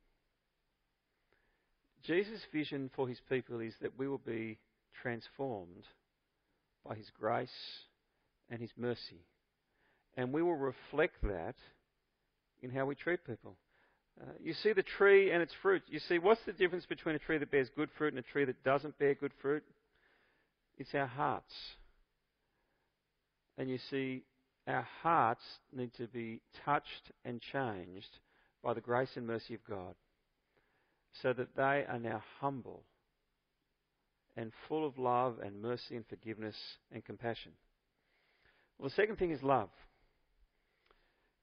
Jesus' 2.02 2.42
vision 2.52 2.90
for 2.94 3.08
His 3.08 3.20
people 3.30 3.60
is 3.60 3.72
that 3.80 3.98
we 3.98 4.06
will 4.06 4.18
be 4.18 4.58
transformed 5.02 5.84
by 6.86 6.94
His 6.94 7.10
grace 7.18 7.48
and 8.50 8.60
His 8.60 8.70
mercy. 8.76 9.24
And 10.16 10.32
we 10.32 10.42
will 10.42 10.56
reflect 10.56 11.22
that 11.22 11.54
in 12.60 12.70
how 12.70 12.86
we 12.86 12.94
treat 12.94 13.24
people. 13.24 13.56
Uh, 14.20 14.26
you 14.42 14.52
see 14.52 14.72
the 14.72 14.82
tree 14.82 15.30
and 15.30 15.42
its 15.42 15.54
fruit. 15.62 15.82
You 15.88 15.98
see, 16.00 16.18
what's 16.18 16.44
the 16.44 16.52
difference 16.52 16.84
between 16.86 17.14
a 17.14 17.18
tree 17.18 17.38
that 17.38 17.50
bears 17.50 17.68
good 17.74 17.88
fruit 17.96 18.12
and 18.12 18.18
a 18.18 18.30
tree 18.30 18.44
that 18.44 18.62
doesn't 18.62 18.98
bear 18.98 19.14
good 19.14 19.32
fruit? 19.40 19.62
It's 20.78 20.94
our 20.94 21.06
hearts. 21.06 21.54
And 23.56 23.70
you 23.70 23.78
see, 23.90 24.24
our 24.66 24.86
hearts 25.02 25.42
need 25.72 25.92
to 25.94 26.06
be 26.06 26.40
touched 26.64 27.12
and 27.24 27.40
changed 27.40 28.18
by 28.62 28.74
the 28.74 28.80
grace 28.80 29.10
and 29.16 29.26
mercy 29.26 29.54
of 29.54 29.64
God 29.68 29.94
so 31.20 31.32
that 31.32 31.56
they 31.56 31.84
are 31.88 31.98
now 31.98 32.22
humble 32.40 32.84
and 34.36 34.52
full 34.68 34.86
of 34.86 34.98
love 34.98 35.36
and 35.44 35.60
mercy 35.60 35.96
and 35.96 36.06
forgiveness 36.06 36.56
and 36.92 37.04
compassion. 37.04 37.52
Well, 38.78 38.88
the 38.88 38.94
second 38.94 39.16
thing 39.16 39.30
is 39.30 39.42
love. 39.42 39.68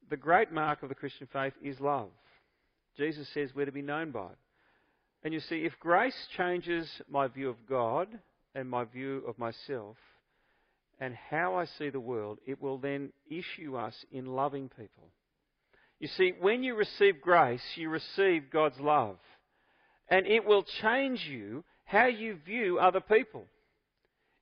The 0.09 0.17
great 0.17 0.51
mark 0.51 0.81
of 0.81 0.89
the 0.89 0.95
Christian 0.95 1.27
faith 1.31 1.53
is 1.63 1.79
love. 1.79 2.09
Jesus 2.97 3.27
says 3.33 3.51
we're 3.55 3.65
to 3.65 3.71
be 3.71 3.81
known 3.81 4.11
by 4.11 4.25
it. 4.25 4.37
And 5.23 5.33
you 5.33 5.39
see, 5.39 5.65
if 5.65 5.73
grace 5.79 6.15
changes 6.35 6.89
my 7.09 7.27
view 7.27 7.49
of 7.49 7.67
God 7.67 8.07
and 8.55 8.69
my 8.69 8.85
view 8.85 9.23
of 9.27 9.37
myself 9.37 9.97
and 10.99 11.13
how 11.29 11.55
I 11.55 11.65
see 11.65 11.89
the 11.89 11.99
world, 11.99 12.39
it 12.45 12.61
will 12.61 12.77
then 12.77 13.11
issue 13.29 13.75
us 13.75 13.93
in 14.11 14.25
loving 14.25 14.69
people. 14.69 15.09
You 15.99 16.07
see, 16.07 16.33
when 16.39 16.63
you 16.63 16.75
receive 16.75 17.21
grace, 17.21 17.61
you 17.75 17.89
receive 17.89 18.49
God's 18.51 18.79
love. 18.79 19.17
And 20.09 20.25
it 20.25 20.45
will 20.45 20.63
change 20.81 21.25
you 21.29 21.63
how 21.89 22.05
you 22.05 22.37
view 22.45 22.77
other 22.77 23.01
people. 23.01 23.45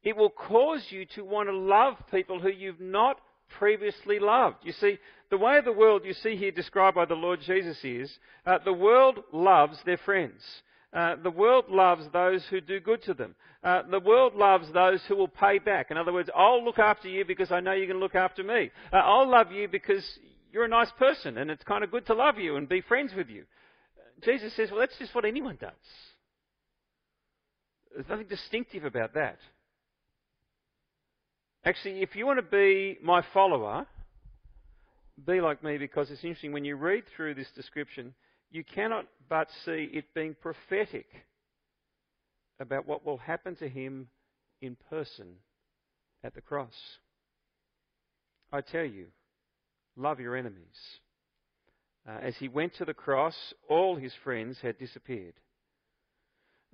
It 0.03 0.17
will 0.17 0.29
cause 0.29 0.85
you 0.89 1.05
to 1.15 1.23
want 1.23 1.47
to 1.47 1.57
love 1.57 1.95
people 2.11 2.41
who 2.41 2.49
you've 2.49 2.81
not 2.81 3.19
previously 3.57 4.19
loved. 4.19 4.57
You 4.63 4.73
see, 4.73 4.97
the 5.29 5.37
way 5.37 5.57
of 5.57 5.63
the 5.63 5.71
world 5.71 6.01
you 6.03 6.13
see 6.13 6.35
here 6.35 6.51
described 6.51 6.95
by 6.95 7.05
the 7.05 7.13
Lord 7.13 7.39
Jesus 7.45 7.77
is 7.83 8.11
uh, 8.45 8.57
the 8.65 8.73
world 8.73 9.19
loves 9.31 9.77
their 9.85 9.97
friends. 9.97 10.41
Uh, 10.93 11.15
the 11.23 11.31
world 11.31 11.65
loves 11.69 12.03
those 12.11 12.43
who 12.49 12.59
do 12.59 12.81
good 12.81 13.01
to 13.03 13.13
them. 13.13 13.33
Uh, 13.63 13.83
the 13.89 13.99
world 14.01 14.35
loves 14.35 14.69
those 14.73 15.01
who 15.07 15.15
will 15.15 15.27
pay 15.29 15.57
back. 15.57 15.89
In 15.89 15.95
other 15.95 16.11
words, 16.11 16.29
I'll 16.35 16.63
look 16.63 16.79
after 16.79 17.07
you 17.07 17.23
because 17.23 17.51
I 17.51 17.61
know 17.61 17.71
you're 17.71 17.87
going 17.87 17.99
to 17.99 18.03
look 18.03 18.15
after 18.15 18.43
me. 18.43 18.71
Uh, 18.91 18.97
I'll 18.97 19.29
love 19.29 19.53
you 19.53 19.69
because 19.69 20.03
you're 20.51 20.65
a 20.65 20.69
nice 20.69 20.91
person 20.99 21.37
and 21.37 21.49
it's 21.49 21.63
kind 21.63 21.85
of 21.85 21.91
good 21.91 22.05
to 22.07 22.13
love 22.13 22.39
you 22.39 22.57
and 22.57 22.67
be 22.67 22.81
friends 22.81 23.13
with 23.15 23.29
you. 23.29 23.45
Jesus 24.23 24.53
says, 24.55 24.69
well, 24.69 24.81
that's 24.81 24.97
just 24.99 25.15
what 25.15 25.23
anyone 25.23 25.57
does. 25.61 25.71
There's 27.97 28.09
nothing 28.09 28.27
distinctive 28.27 28.85
about 28.85 29.15
that. 29.15 29.39
Actually, 31.65 32.03
if 32.03 32.15
you 32.15 32.27
want 32.27 32.37
to 32.37 32.43
be 32.43 32.99
my 33.01 33.23
follower, 33.33 33.87
be 35.25 35.41
like 35.41 35.63
me 35.63 35.79
because 35.79 36.11
it's 36.11 36.23
interesting. 36.23 36.51
When 36.51 36.63
you 36.63 36.75
read 36.75 37.05
through 37.15 37.33
this 37.33 37.49
description, 37.55 38.13
you 38.51 38.63
cannot 38.63 39.07
but 39.27 39.47
see 39.65 39.89
it 39.91 40.13
being 40.13 40.35
prophetic 40.39 41.07
about 42.59 42.87
what 42.87 43.03
will 43.03 43.17
happen 43.17 43.55
to 43.55 43.67
him 43.67 44.09
in 44.61 44.77
person 44.91 45.29
at 46.23 46.35
the 46.35 46.41
cross. 46.41 46.75
I 48.53 48.61
tell 48.61 48.85
you, 48.85 49.07
love 49.95 50.19
your 50.19 50.35
enemies. 50.35 50.99
Uh, 52.07 52.19
as 52.21 52.35
he 52.37 52.47
went 52.47 52.75
to 52.75 52.85
the 52.85 52.93
cross, 52.93 53.35
all 53.67 53.95
his 53.95 54.13
friends 54.23 54.59
had 54.61 54.77
disappeared. 54.77 55.33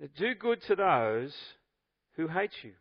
Do 0.00 0.34
good 0.34 0.62
to 0.66 0.76
those 0.76 1.34
who 2.16 2.28
hate 2.28 2.52
you. 2.62 2.72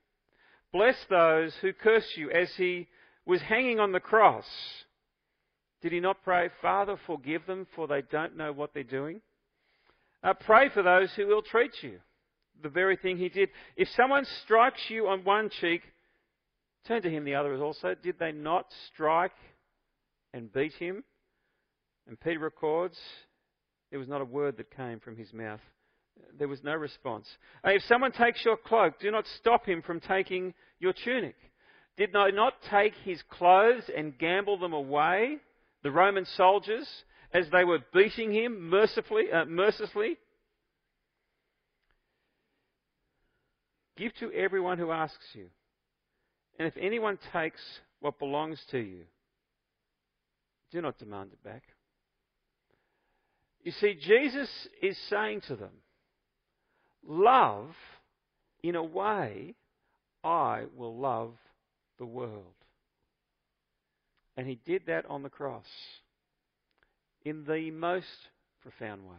Bless 0.71 0.95
those 1.09 1.53
who 1.61 1.71
curse 1.73 2.07
you. 2.15 2.31
As 2.31 2.49
he 2.55 2.87
was 3.25 3.41
hanging 3.41 3.79
on 3.79 3.91
the 3.91 3.99
cross, 3.99 4.45
did 5.81 5.91
he 5.91 5.99
not 5.99 6.23
pray, 6.23 6.49
Father, 6.61 6.97
forgive 7.05 7.45
them, 7.45 7.67
for 7.75 7.87
they 7.87 8.01
don't 8.01 8.37
know 8.37 8.51
what 8.51 8.73
they're 8.73 8.83
doing? 8.83 9.21
Uh, 10.23 10.33
pray 10.33 10.69
for 10.69 10.81
those 10.81 11.11
who 11.13 11.29
ill 11.29 11.41
treat 11.41 11.71
you. 11.81 11.99
The 12.61 12.69
very 12.69 12.95
thing 12.95 13.17
he 13.17 13.29
did. 13.29 13.49
If 13.75 13.89
someone 13.89 14.25
strikes 14.43 14.81
you 14.89 15.07
on 15.07 15.23
one 15.23 15.49
cheek, 15.61 15.81
turn 16.87 17.01
to 17.01 17.09
him 17.09 17.25
the 17.25 17.35
other 17.35 17.55
also. 17.61 17.95
Did 18.01 18.17
they 18.19 18.31
not 18.31 18.65
strike 18.93 19.35
and 20.33 20.51
beat 20.51 20.73
him? 20.73 21.03
And 22.07 22.19
Peter 22.19 22.39
records, 22.39 22.97
there 23.89 23.99
was 23.99 24.07
not 24.07 24.21
a 24.21 24.25
word 24.25 24.57
that 24.57 24.75
came 24.75 24.99
from 24.99 25.17
his 25.17 25.33
mouth. 25.33 25.61
There 26.37 26.47
was 26.47 26.63
no 26.63 26.73
response. 26.73 27.27
Uh, 27.65 27.71
if 27.71 27.83
someone 27.83 28.11
takes 28.11 28.43
your 28.43 28.57
cloak, 28.57 28.99
do 28.99 29.11
not 29.11 29.25
stop 29.39 29.65
him 29.65 29.81
from 29.81 29.99
taking 29.99 30.53
your 30.79 30.93
tunic. 30.93 31.35
Did 31.97 32.11
they 32.11 32.31
not 32.31 32.53
take 32.71 32.93
his 33.03 33.21
clothes 33.29 33.83
and 33.95 34.17
gamble 34.17 34.57
them 34.57 34.73
away, 34.73 35.37
the 35.83 35.91
Roman 35.91 36.25
soldiers, 36.37 36.87
as 37.33 37.45
they 37.51 37.63
were 37.63 37.79
beating 37.93 38.31
him 38.31 38.69
mercifully, 38.69 39.31
uh, 39.31 39.45
mercilessly? 39.45 40.17
Give 43.95 44.13
to 44.15 44.31
everyone 44.31 44.79
who 44.79 44.91
asks 44.91 45.25
you. 45.33 45.47
And 46.57 46.67
if 46.67 46.75
anyone 46.77 47.19
takes 47.31 47.61
what 47.99 48.17
belongs 48.17 48.59
to 48.71 48.79
you, 48.79 49.03
do 50.71 50.81
not 50.81 50.97
demand 50.97 51.31
it 51.31 51.43
back. 51.43 51.63
You 53.63 53.71
see, 53.71 53.93
Jesus 53.93 54.49
is 54.81 54.97
saying 55.09 55.41
to 55.47 55.55
them, 55.55 55.69
Love, 57.07 57.69
in 58.61 58.75
a 58.75 58.83
way, 58.83 59.55
I 60.23 60.63
will 60.75 60.97
love 60.97 61.33
the 61.99 62.05
world. 62.05 62.53
And 64.37 64.47
he 64.47 64.59
did 64.65 64.83
that 64.87 65.05
on 65.07 65.21
the 65.23 65.29
cross 65.29 65.67
in 67.23 67.45
the 67.45 67.71
most 67.71 68.07
profound 68.61 69.03
way. 69.03 69.15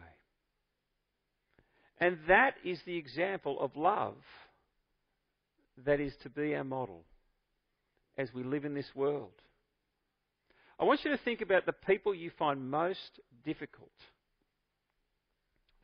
And 1.99 2.17
that 2.27 2.55
is 2.63 2.79
the 2.85 2.97
example 2.97 3.59
of 3.59 3.75
love 3.75 4.15
that 5.85 5.99
is 5.99 6.13
to 6.23 6.29
be 6.29 6.55
our 6.55 6.63
model 6.63 7.03
as 8.17 8.33
we 8.33 8.43
live 8.43 8.65
in 8.65 8.73
this 8.73 8.93
world. 8.95 9.31
I 10.79 10.83
want 10.83 11.05
you 11.05 11.11
to 11.11 11.17
think 11.17 11.41
about 11.41 11.65
the 11.65 11.73
people 11.73 12.13
you 12.13 12.31
find 12.37 12.69
most 12.69 13.19
difficult 13.45 13.91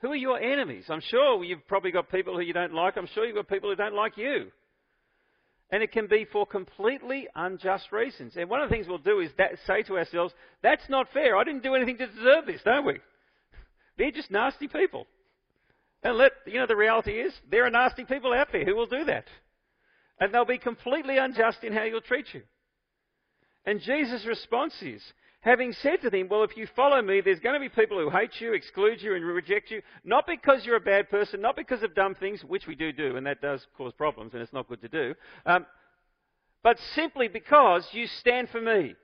who 0.02 0.12
are 0.12 0.16
your 0.16 0.40
enemies? 0.40 0.86
I'm 0.90 1.02
sure 1.02 1.44
you've 1.44 1.68
probably 1.68 1.92
got 1.92 2.12
people 2.12 2.36
who 2.36 2.42
you 2.42 2.54
don't 2.54 2.74
like. 2.74 2.98
I'm 2.98 3.08
sure 3.14 3.26
you've 3.26 3.36
got 3.36 3.48
people 3.48 3.70
who 3.70 3.76
don't 3.76 3.94
like 3.94 4.18
you. 4.18 4.52
And 5.70 5.82
it 5.82 5.92
can 5.92 6.08
be 6.08 6.26
for 6.26 6.46
completely 6.46 7.28
unjust 7.34 7.92
reasons. 7.92 8.34
And 8.36 8.50
one 8.50 8.62
of 8.62 8.70
the 8.70 8.76
things 8.76 8.88
we'll 8.88 8.98
do 8.98 9.20
is 9.20 9.30
that, 9.38 9.52
say 9.66 9.84
to 9.84 9.98
ourselves, 9.98 10.34
that's 10.62 10.90
not 10.90 11.08
fair. 11.14 11.38
I 11.38 11.44
didn't 11.44 11.64
do 11.64 11.76
anything 11.76 11.98
to 12.00 12.08
deserve 12.08 12.46
this, 12.46 12.62
don't 12.66 12.86
we? 12.86 12.98
They're 13.98 14.12
just 14.12 14.32
nasty 14.32 14.68
people. 14.68 15.08
And 16.04 16.18
let, 16.18 16.32
you 16.48 16.60
know, 16.60 16.68
the 16.68 16.76
reality 16.76 17.12
is, 17.12 17.32
there 17.50 17.66
are 17.66 17.70
nasty 17.70 18.04
people 18.04 18.34
out 18.34 18.48
there 18.52 18.66
who 18.66 18.76
will 18.76 18.88
do 18.88 19.06
that. 19.06 19.26
And 20.20 20.34
they'll 20.34 20.46
be 20.46 20.58
completely 20.58 21.18
unjust 21.18 21.64
in 21.64 21.74
how 21.74 21.84
you'll 21.84 22.02
treat 22.02 22.26
you. 22.34 22.42
And 23.66 23.80
Jesus' 23.80 24.26
response 24.26 24.74
is, 24.82 25.02
having 25.42 25.74
said 25.74 26.02
to 26.02 26.10
them, 26.10 26.28
Well, 26.30 26.44
if 26.44 26.56
you 26.56 26.68
follow 26.76 27.02
me, 27.02 27.22
there's 27.22 27.40
going 27.40 27.56
to 27.56 27.60
be 27.60 27.70
people 27.70 28.00
who 28.00 28.10
hate 28.10 28.40
you, 28.40 28.54
exclude 28.54 29.02
you, 29.02 29.16
and 29.16 29.26
reject 29.26 29.70
you, 29.70 29.82
not 30.04 30.26
because 30.26 30.66
you're 30.66 30.78
a 30.78 30.80
bad 30.80 31.10
person, 31.10 31.42
not 31.42 31.56
because 31.56 31.84
of 31.84 31.94
dumb 31.94 32.16
things, 32.16 32.44
which 32.44 32.68
we 32.68 32.76
do 32.76 32.92
do, 32.92 33.18
and 33.18 33.26
that 33.26 33.42
does 33.42 33.66
cause 33.78 33.94
problems, 33.94 34.34
and 34.34 34.42
it's 34.42 34.54
not 34.54 34.70
good 34.70 34.82
to 34.82 34.88
do, 34.88 35.14
um, 35.46 35.66
but 36.64 36.78
simply 36.96 37.28
because 37.28 37.86
you 37.92 38.08
stand 38.20 38.50
for 38.50 38.62
me. 38.62 38.96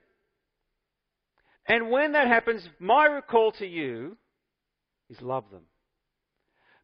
And 1.66 1.90
when 1.90 2.12
that 2.12 2.28
happens, 2.28 2.66
my 2.78 3.20
call 3.28 3.52
to 3.52 3.66
you 3.66 4.16
is 5.10 5.20
love 5.20 5.44
them. 5.50 5.62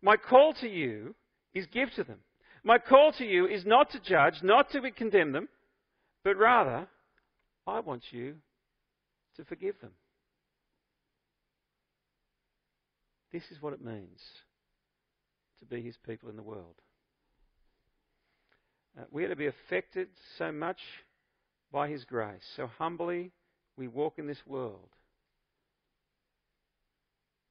My 0.03 0.17
call 0.17 0.53
to 0.61 0.69
you 0.69 1.15
is 1.55 1.67
give 1.73 1.91
to 1.93 2.05
them. 2.05 2.19
My 2.63 2.79
call 2.79 3.13
to 3.13 3.25
you 3.25 3.47
is 3.47 3.65
not 3.65 3.91
to 3.91 4.01
judge, 4.01 4.43
not 4.43 4.71
to 4.71 4.91
condemn 4.91 5.33
them, 5.33 5.49
but 6.23 6.37
rather, 6.37 6.87
I 7.67 7.81
want 7.81 8.03
you 8.11 8.37
to 9.37 9.45
forgive 9.45 9.81
them. 9.81 9.93
This 13.33 13.43
is 13.51 13.61
what 13.61 13.73
it 13.73 13.85
means 13.85 14.21
to 15.59 15.67
be 15.67 15.83
his 15.83 15.97
people 16.07 16.29
in 16.29 16.37
the 16.37 16.43
world. 16.43 16.77
Uh, 18.99 19.05
we 19.11 19.25
are 19.25 19.29
to 19.29 19.37
be 19.37 19.49
affected 19.49 20.09
so 20.39 20.53
much 20.53 20.79
by 21.73 21.89
his 21.89 22.05
grace, 22.05 22.45
so 22.57 22.69
humbly 22.79 23.33
we 23.77 23.89
walk 23.89 24.19
in 24.19 24.29
this 24.29 24.47
world, 24.47 24.91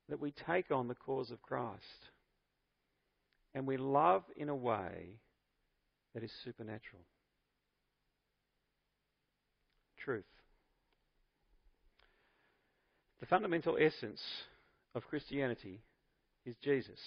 that 0.07 0.21
we 0.21 0.31
take 0.47 0.71
on 0.71 0.87
the 0.87 0.95
cause 0.95 1.31
of 1.31 1.41
Christ 1.41 2.09
and 3.53 3.67
we 3.67 3.77
love 3.77 4.23
in 4.37 4.49
a 4.49 4.55
way 4.55 5.19
that 6.13 6.23
is 6.23 6.31
supernatural. 6.43 7.03
Truth. 9.97 10.23
The 13.23 13.27
fundamental 13.27 13.77
essence 13.79 14.21
of 14.93 15.07
Christianity 15.07 15.79
is 16.45 16.57
Jesus. 16.61 16.99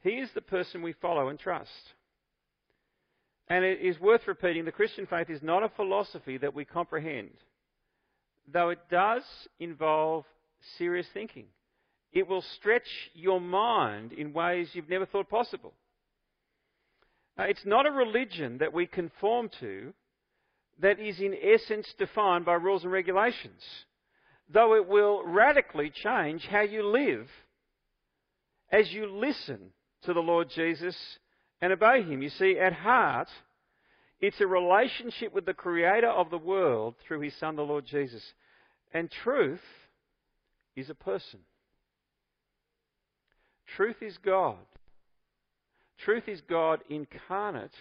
He 0.00 0.12
is 0.12 0.30
the 0.34 0.40
person 0.40 0.80
we 0.80 0.94
follow 0.94 1.28
and 1.28 1.38
trust. 1.38 1.68
And 3.48 3.66
it 3.66 3.82
is 3.82 4.00
worth 4.00 4.26
repeating 4.26 4.64
the 4.64 4.72
Christian 4.72 5.04
faith 5.04 5.28
is 5.28 5.42
not 5.42 5.62
a 5.62 5.68
philosophy 5.68 6.38
that 6.38 6.54
we 6.54 6.64
comprehend. 6.64 7.32
though 8.50 8.70
it 8.70 8.78
does 8.90 9.24
involve 9.60 10.24
serious 10.78 11.06
thinking. 11.12 11.48
It 12.10 12.26
will 12.26 12.42
stretch 12.56 12.88
your 13.12 13.42
mind 13.42 14.14
in 14.14 14.32
ways 14.32 14.70
you've 14.72 14.88
never 14.88 15.04
thought 15.04 15.28
possible. 15.28 15.74
Now, 17.36 17.44
it's 17.44 17.66
not 17.66 17.84
a 17.84 17.90
religion 17.90 18.56
that 18.60 18.72
we 18.72 18.86
conform 18.86 19.50
to 19.60 19.92
that 20.80 20.98
is 20.98 21.20
in 21.20 21.34
essence 21.34 21.92
defined 21.98 22.46
by 22.46 22.54
rules 22.54 22.84
and 22.84 22.92
regulations, 22.92 23.62
though 24.52 24.74
it 24.74 24.88
will 24.88 25.22
radically 25.24 25.90
change 25.90 26.46
how 26.46 26.62
you 26.62 26.86
live 26.86 27.28
as 28.70 28.92
you 28.92 29.06
listen 29.06 29.72
to 30.02 30.12
the 30.12 30.20
Lord 30.20 30.48
Jesus 30.54 30.96
and 31.60 31.72
obey 31.72 32.02
Him. 32.02 32.22
You 32.22 32.30
see, 32.30 32.58
at 32.58 32.72
heart, 32.72 33.28
it's 34.20 34.40
a 34.40 34.46
relationship 34.46 35.34
with 35.34 35.46
the 35.46 35.54
Creator 35.54 36.08
of 36.08 36.30
the 36.30 36.38
world 36.38 36.94
through 37.06 37.20
His 37.20 37.34
Son, 37.38 37.56
the 37.56 37.62
Lord 37.62 37.86
Jesus. 37.86 38.22
And 38.92 39.10
truth 39.10 39.60
is 40.76 40.90
a 40.90 40.94
person. 40.94 41.40
Truth 43.76 44.02
is 44.02 44.16
God. 44.18 44.56
Truth 45.98 46.28
is 46.28 46.40
God 46.48 46.80
incarnate 46.88 47.74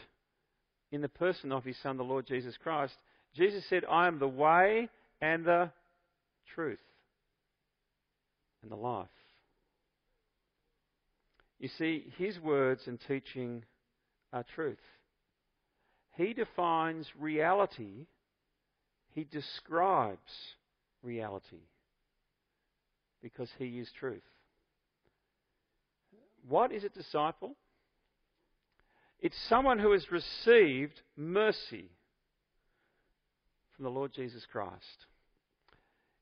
in 0.92 1.02
the 1.02 1.10
person 1.10 1.52
of 1.52 1.64
His 1.64 1.78
Son, 1.82 1.98
the 1.98 2.04
Lord 2.04 2.28
Jesus 2.28 2.58
Christ. 2.62 2.94
Jesus 3.36 3.64
said, 3.70 3.84
I 3.90 4.08
am 4.08 4.20
the 4.20 4.28
way 4.28 4.90
and 5.22 5.46
the 5.46 5.72
truth 6.54 6.80
and 8.62 8.72
the 8.72 8.76
life. 8.76 9.08
You 11.60 11.70
see, 11.78 12.06
His 12.18 12.40
words 12.40 12.82
and 12.88 13.00
teaching 13.08 13.64
are 14.32 14.46
truth. 14.56 14.78
He 16.16 16.34
defines 16.34 17.08
reality, 17.20 18.08
He 19.14 19.24
describes 19.24 20.20
reality 21.02 21.66
because 23.22 23.50
He 23.58 23.80
is 23.80 23.90
truth. 24.00 24.22
What 26.48 26.72
is 26.72 26.84
a 26.84 26.90
disciple? 26.90 27.56
It's 29.20 29.38
someone 29.50 29.80
who 29.80 29.92
has 29.94 30.12
received 30.12 31.02
mercy 31.16 31.90
from 33.76 33.84
the 33.84 33.92
Lord 33.92 34.14
Jesus 34.14 34.46
Christ. 34.52 35.06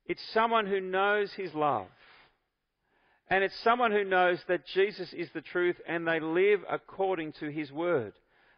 It's 0.06 0.22
someone 0.34 0.68
who 0.68 0.80
knows 0.80 1.32
his 1.34 1.54
love. 1.54 1.88
And 3.28 3.44
it's 3.44 3.60
someone 3.64 3.92
who 3.92 4.04
knows 4.04 4.40
that 4.48 4.68
Jesus 4.74 5.12
is 5.14 5.30
the 5.34 5.42
truth 5.42 5.78
and 5.88 6.08
they 6.08 6.20
live 6.20 6.60
according 6.70 7.34
to 7.40 7.50
his 7.50 7.72
word. 7.72 8.14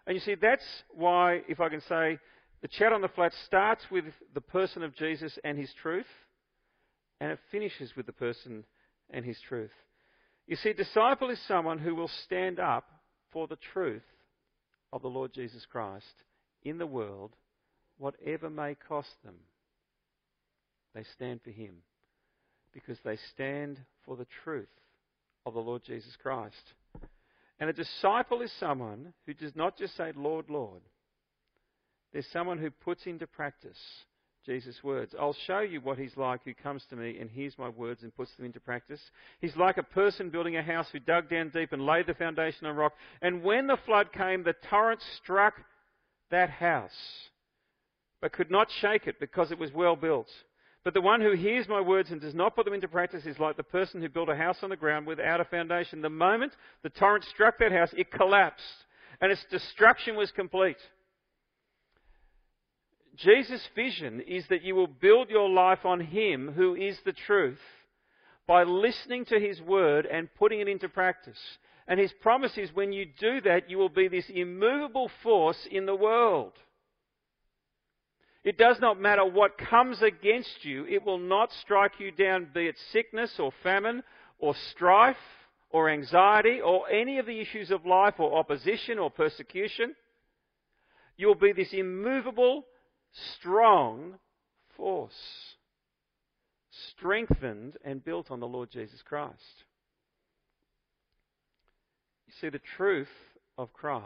And 0.05 0.15
you 0.15 0.21
see, 0.21 0.35
that's 0.35 0.65
why, 0.89 1.41
if 1.47 1.59
I 1.59 1.69
can 1.69 1.81
say, 1.81 2.19
the 2.61 2.67
chat 2.67 2.91
on 2.91 3.01
the 3.01 3.07
flat 3.09 3.31
starts 3.45 3.83
with 3.91 4.05
the 4.33 4.41
person 4.41 4.83
of 4.83 4.95
Jesus 4.95 5.37
and 5.43 5.57
his 5.57 5.71
truth, 5.81 6.07
and 7.19 7.31
it 7.31 7.39
finishes 7.51 7.95
with 7.95 8.05
the 8.05 8.13
person 8.13 8.65
and 9.09 9.23
his 9.23 9.37
truth. 9.47 9.71
You 10.47 10.55
see, 10.55 10.73
disciple 10.73 11.29
is 11.29 11.39
someone 11.47 11.77
who 11.77 11.95
will 11.95 12.09
stand 12.25 12.59
up 12.59 12.85
for 13.31 13.47
the 13.47 13.57
truth 13.73 14.03
of 14.91 15.01
the 15.01 15.09
Lord 15.09 15.33
Jesus 15.33 15.65
Christ 15.69 16.05
in 16.63 16.77
the 16.77 16.87
world, 16.87 17.31
whatever 17.97 18.49
may 18.49 18.75
cost 18.75 19.09
them. 19.23 19.35
They 20.93 21.03
stand 21.15 21.41
for 21.43 21.51
Him 21.51 21.75
because 22.73 22.97
they 23.03 23.17
stand 23.33 23.79
for 24.05 24.15
the 24.15 24.27
truth 24.43 24.67
of 25.45 25.53
the 25.53 25.59
Lord 25.59 25.83
Jesus 25.83 26.15
Christ. 26.21 26.55
And 27.59 27.69
a 27.69 27.73
disciple 27.73 28.41
is 28.41 28.51
someone 28.59 29.13
who 29.25 29.33
does 29.33 29.55
not 29.55 29.77
just 29.77 29.95
say, 29.97 30.11
Lord, 30.15 30.49
Lord. 30.49 30.81
There's 32.13 32.27
someone 32.31 32.57
who 32.57 32.69
puts 32.69 33.05
into 33.05 33.27
practice 33.27 33.77
Jesus' 34.47 34.81
words. 34.81 35.13
I'll 35.19 35.35
show 35.45 35.59
you 35.59 35.81
what 35.81 35.97
he's 35.97 36.15
like 36.15 36.41
who 36.45 36.53
comes 36.53 36.81
to 36.89 36.95
me 36.95 37.17
and 37.19 37.29
hears 37.29 37.53
my 37.57 37.67
words 37.67 38.03
and 38.03 38.15
puts 38.15 38.33
them 38.35 38.45
into 38.45 38.61
practice. 38.61 39.01
He's 39.41 39.55
like 39.57 39.77
a 39.77 39.83
person 39.83 40.29
building 40.29 40.55
a 40.55 40.63
house 40.63 40.87
who 40.91 40.99
dug 40.99 41.29
down 41.29 41.51
deep 41.53 41.73
and 41.73 41.85
laid 41.85 42.07
the 42.07 42.13
foundation 42.13 42.65
on 42.65 42.75
rock. 42.75 42.93
And 43.21 43.43
when 43.43 43.67
the 43.67 43.77
flood 43.85 44.13
came, 44.13 44.43
the 44.43 44.55
torrent 44.69 45.01
struck 45.21 45.55
that 46.31 46.49
house, 46.49 46.91
but 48.21 48.31
could 48.31 48.49
not 48.49 48.69
shake 48.79 49.05
it 49.05 49.19
because 49.19 49.51
it 49.51 49.59
was 49.59 49.73
well 49.73 49.97
built. 49.97 50.29
But 50.87 50.93
the 50.93 51.01
one 51.01 51.19
who 51.19 51.33
hears 51.33 51.67
my 51.67 51.81
words 51.81 52.11
and 52.11 52.21
does 52.21 52.33
not 52.33 52.55
put 52.55 52.63
them 52.63 52.73
into 52.73 52.87
practice 52.87 53.25
is 53.25 53.39
like 53.39 53.57
the 53.57 53.63
person 53.63 54.01
who 54.01 54.07
built 54.07 54.29
a 54.29 54.35
house 54.37 54.59
on 54.63 54.69
the 54.69 54.77
ground 54.77 55.05
without 55.05 55.41
a 55.41 55.43
foundation. 55.43 56.01
The 56.01 56.09
moment 56.09 56.53
the 56.81 56.89
torrent 56.89 57.25
struck 57.25 57.59
that 57.59 57.73
house, 57.73 57.89
it 57.97 58.09
collapsed, 58.09 58.63
and 59.19 59.29
its 59.29 59.43
destruction 59.51 60.15
was 60.15 60.31
complete. 60.31 60.77
Jesus' 63.17 63.67
vision 63.75 64.21
is 64.21 64.45
that 64.47 64.63
you 64.63 64.75
will 64.75 64.87
build 64.87 65.29
your 65.29 65.49
life 65.49 65.83
on 65.83 65.99
Him 65.99 66.53
who 66.55 66.73
is 66.73 66.97
the 67.03 67.11
truth 67.11 67.59
by 68.47 68.63
listening 68.63 69.25
to 69.25 69.41
His 69.41 69.61
word 69.61 70.05
and 70.05 70.33
putting 70.39 70.61
it 70.61 70.69
into 70.69 70.87
practice. 70.87 71.57
And 71.85 71.99
His 71.99 72.13
promise 72.21 72.57
is 72.57 72.73
when 72.73 72.93
you 72.93 73.07
do 73.19 73.41
that, 73.41 73.69
you 73.69 73.77
will 73.77 73.89
be 73.89 74.07
this 74.07 74.29
immovable 74.33 75.11
force 75.21 75.67
in 75.69 75.85
the 75.85 75.95
world. 75.97 76.53
It 78.43 78.57
does 78.57 78.77
not 78.79 78.99
matter 78.99 79.25
what 79.25 79.57
comes 79.57 80.01
against 80.01 80.63
you, 80.63 80.85
it 80.85 81.03
will 81.03 81.19
not 81.19 81.51
strike 81.61 81.99
you 81.99 82.11
down, 82.11 82.49
be 82.53 82.67
it 82.67 82.75
sickness 82.91 83.33
or 83.39 83.51
famine 83.63 84.03
or 84.39 84.55
strife 84.71 85.17
or 85.69 85.89
anxiety 85.89 86.61
or 86.61 86.89
any 86.89 87.19
of 87.19 87.25
the 87.25 87.39
issues 87.39 87.71
of 87.71 87.85
life 87.85 88.15
or 88.19 88.37
opposition 88.37 88.99
or 88.99 89.09
persecution. 89.09 89.95
You 91.17 91.27
will 91.27 91.35
be 91.35 91.51
this 91.51 91.73
immovable 91.73 92.65
strong 93.35 94.19
force, 94.75 95.11
strengthened 96.91 97.77
and 97.83 98.05
built 98.05 98.29
on 98.29 98.39
the 98.39 98.47
Lord 98.47 98.69
Jesus 98.71 99.01
Christ. 99.03 99.65
You 102.27 102.33
see, 102.39 102.49
the 102.49 102.61
truth 102.77 103.07
of 103.57 103.73
Christ 103.73 104.05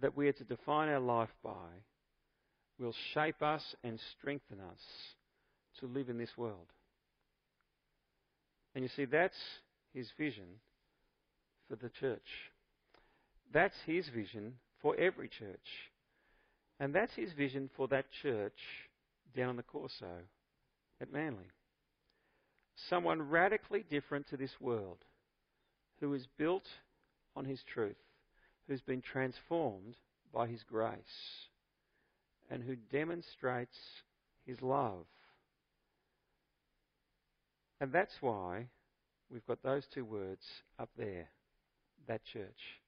that 0.00 0.16
we 0.16 0.28
are 0.28 0.32
to 0.32 0.44
define 0.44 0.88
our 0.88 1.00
life 1.00 1.30
by 1.42 1.50
will 2.78 2.94
shape 3.14 3.42
us 3.42 3.62
and 3.82 3.98
strengthen 4.18 4.58
us 4.60 4.80
to 5.80 5.86
live 5.86 6.08
in 6.08 6.18
this 6.18 6.36
world. 6.36 6.66
And 8.74 8.84
you 8.84 8.90
see, 8.94 9.06
that's 9.06 9.38
his 9.94 10.08
vision 10.18 10.44
for 11.68 11.76
the 11.76 11.88
church. 11.88 12.50
That's 13.52 13.76
his 13.86 14.08
vision 14.08 14.54
for 14.82 14.94
every 14.96 15.28
church. 15.28 15.90
And 16.78 16.94
that's 16.94 17.14
his 17.14 17.32
vision 17.32 17.70
for 17.76 17.88
that 17.88 18.06
church 18.22 18.58
down 19.34 19.50
on 19.50 19.56
the 19.56 19.62
Corso 19.62 20.20
at 21.00 21.12
Manly. 21.12 21.46
Someone 22.90 23.30
radically 23.30 23.84
different 23.88 24.28
to 24.28 24.36
this 24.36 24.60
world, 24.60 24.98
who 26.00 26.12
is 26.12 26.26
built 26.38 26.66
on 27.34 27.46
his 27.46 27.60
truth, 27.72 27.96
who's 28.68 28.82
been 28.82 29.00
transformed 29.00 29.96
by 30.34 30.46
his 30.46 30.62
grace, 30.70 31.00
and 32.50 32.62
who 32.62 32.76
demonstrates 32.92 33.76
his 34.46 34.60
love. 34.62 35.04
And 37.80 37.92
that's 37.92 38.14
why 38.20 38.66
we've 39.30 39.46
got 39.46 39.62
those 39.62 39.84
two 39.92 40.04
words 40.04 40.42
up 40.78 40.90
there, 40.96 41.28
that 42.08 42.22
church. 42.32 42.80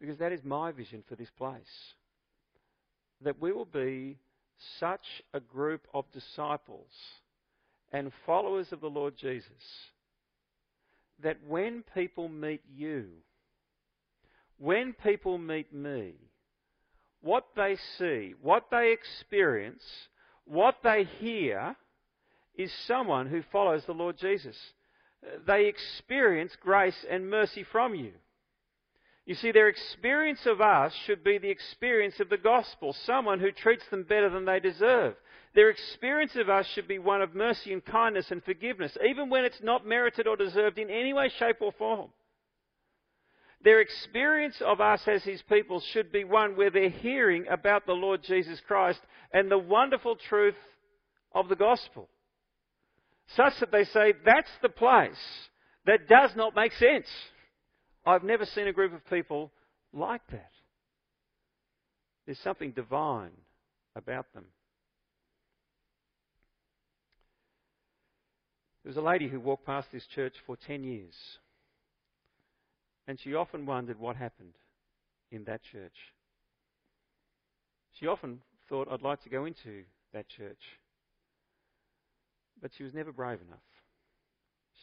Because 0.00 0.18
that 0.18 0.32
is 0.32 0.44
my 0.44 0.72
vision 0.72 1.02
for 1.08 1.16
this 1.16 1.30
place 1.38 1.94
that 3.24 3.40
we 3.40 3.52
will 3.52 3.64
be 3.64 4.18
such 4.80 5.22
a 5.32 5.40
group 5.40 5.86
of 5.94 6.04
disciples 6.12 6.90
and 7.92 8.10
followers 8.26 8.72
of 8.72 8.80
the 8.80 8.90
Lord 8.90 9.14
Jesus 9.16 9.52
that 11.22 11.36
when 11.46 11.84
people 11.94 12.28
meet 12.28 12.62
you, 12.74 13.06
when 14.58 14.94
people 15.02 15.38
meet 15.38 15.72
me, 15.72 16.14
what 17.22 17.46
they 17.56 17.76
see, 17.98 18.34
what 18.42 18.64
they 18.70 18.92
experience, 18.92 19.82
what 20.44 20.76
they 20.82 21.04
hear 21.04 21.76
is 22.56 22.72
someone 22.86 23.28
who 23.28 23.42
follows 23.50 23.84
the 23.86 23.92
Lord 23.92 24.18
Jesus. 24.18 24.56
They 25.46 25.66
experience 25.66 26.52
grace 26.60 27.06
and 27.08 27.30
mercy 27.30 27.64
from 27.70 27.94
you. 27.94 28.12
You 29.24 29.36
see, 29.36 29.52
their 29.52 29.68
experience 29.68 30.46
of 30.46 30.60
us 30.60 30.92
should 31.06 31.22
be 31.22 31.38
the 31.38 31.50
experience 31.50 32.18
of 32.18 32.28
the 32.28 32.36
gospel, 32.36 32.92
someone 33.06 33.38
who 33.38 33.52
treats 33.52 33.84
them 33.88 34.02
better 34.02 34.28
than 34.28 34.44
they 34.44 34.58
deserve. 34.58 35.14
Their 35.54 35.70
experience 35.70 36.34
of 36.34 36.48
us 36.48 36.66
should 36.74 36.88
be 36.88 36.98
one 36.98 37.22
of 37.22 37.34
mercy 37.34 37.72
and 37.72 37.84
kindness 37.84 38.32
and 38.32 38.42
forgiveness, 38.42 38.96
even 39.06 39.30
when 39.30 39.44
it's 39.44 39.62
not 39.62 39.86
merited 39.86 40.26
or 40.26 40.36
deserved 40.36 40.78
in 40.78 40.90
any 40.90 41.12
way, 41.12 41.30
shape, 41.38 41.58
or 41.60 41.70
form. 41.72 42.10
Their 43.64 43.80
experience 43.80 44.56
of 44.60 44.80
us 44.80 45.00
as 45.06 45.22
His 45.22 45.40
people 45.42 45.80
should 45.92 46.10
be 46.10 46.24
one 46.24 46.56
where 46.56 46.70
they're 46.70 46.90
hearing 46.90 47.46
about 47.48 47.86
the 47.86 47.92
Lord 47.92 48.22
Jesus 48.24 48.60
Christ 48.66 49.00
and 49.32 49.50
the 49.50 49.58
wonderful 49.58 50.16
truth 50.28 50.56
of 51.32 51.48
the 51.48 51.56
gospel. 51.56 52.08
Such 53.36 53.54
that 53.60 53.70
they 53.70 53.84
say, 53.84 54.14
that's 54.24 54.50
the 54.62 54.68
place 54.68 55.16
that 55.86 56.08
does 56.08 56.30
not 56.36 56.56
make 56.56 56.72
sense. 56.72 57.06
I've 58.04 58.24
never 58.24 58.44
seen 58.44 58.66
a 58.66 58.72
group 58.72 58.92
of 58.92 59.08
people 59.08 59.52
like 59.92 60.22
that. 60.32 60.50
There's 62.26 62.38
something 62.40 62.72
divine 62.72 63.30
about 63.94 64.26
them. 64.34 64.44
There 68.82 68.90
was 68.90 68.96
a 68.96 69.02
lady 69.02 69.28
who 69.28 69.38
walked 69.38 69.66
past 69.66 69.88
this 69.92 70.06
church 70.14 70.34
for 70.46 70.56
10 70.56 70.82
years, 70.82 71.14
and 73.06 73.18
she 73.18 73.34
often 73.34 73.66
wondered 73.66 73.98
what 73.98 74.16
happened 74.16 74.54
in 75.30 75.44
that 75.44 75.62
church. 75.62 75.96
She 77.98 78.06
often 78.06 78.40
thought, 78.68 78.88
I'd 78.90 79.02
like 79.02 79.22
to 79.24 79.28
go 79.28 79.44
into 79.44 79.82
that 80.12 80.28
church. 80.28 80.62
But 82.60 82.70
she 82.76 82.84
was 82.84 82.94
never 82.94 83.12
brave 83.12 83.40
enough. 83.46 83.58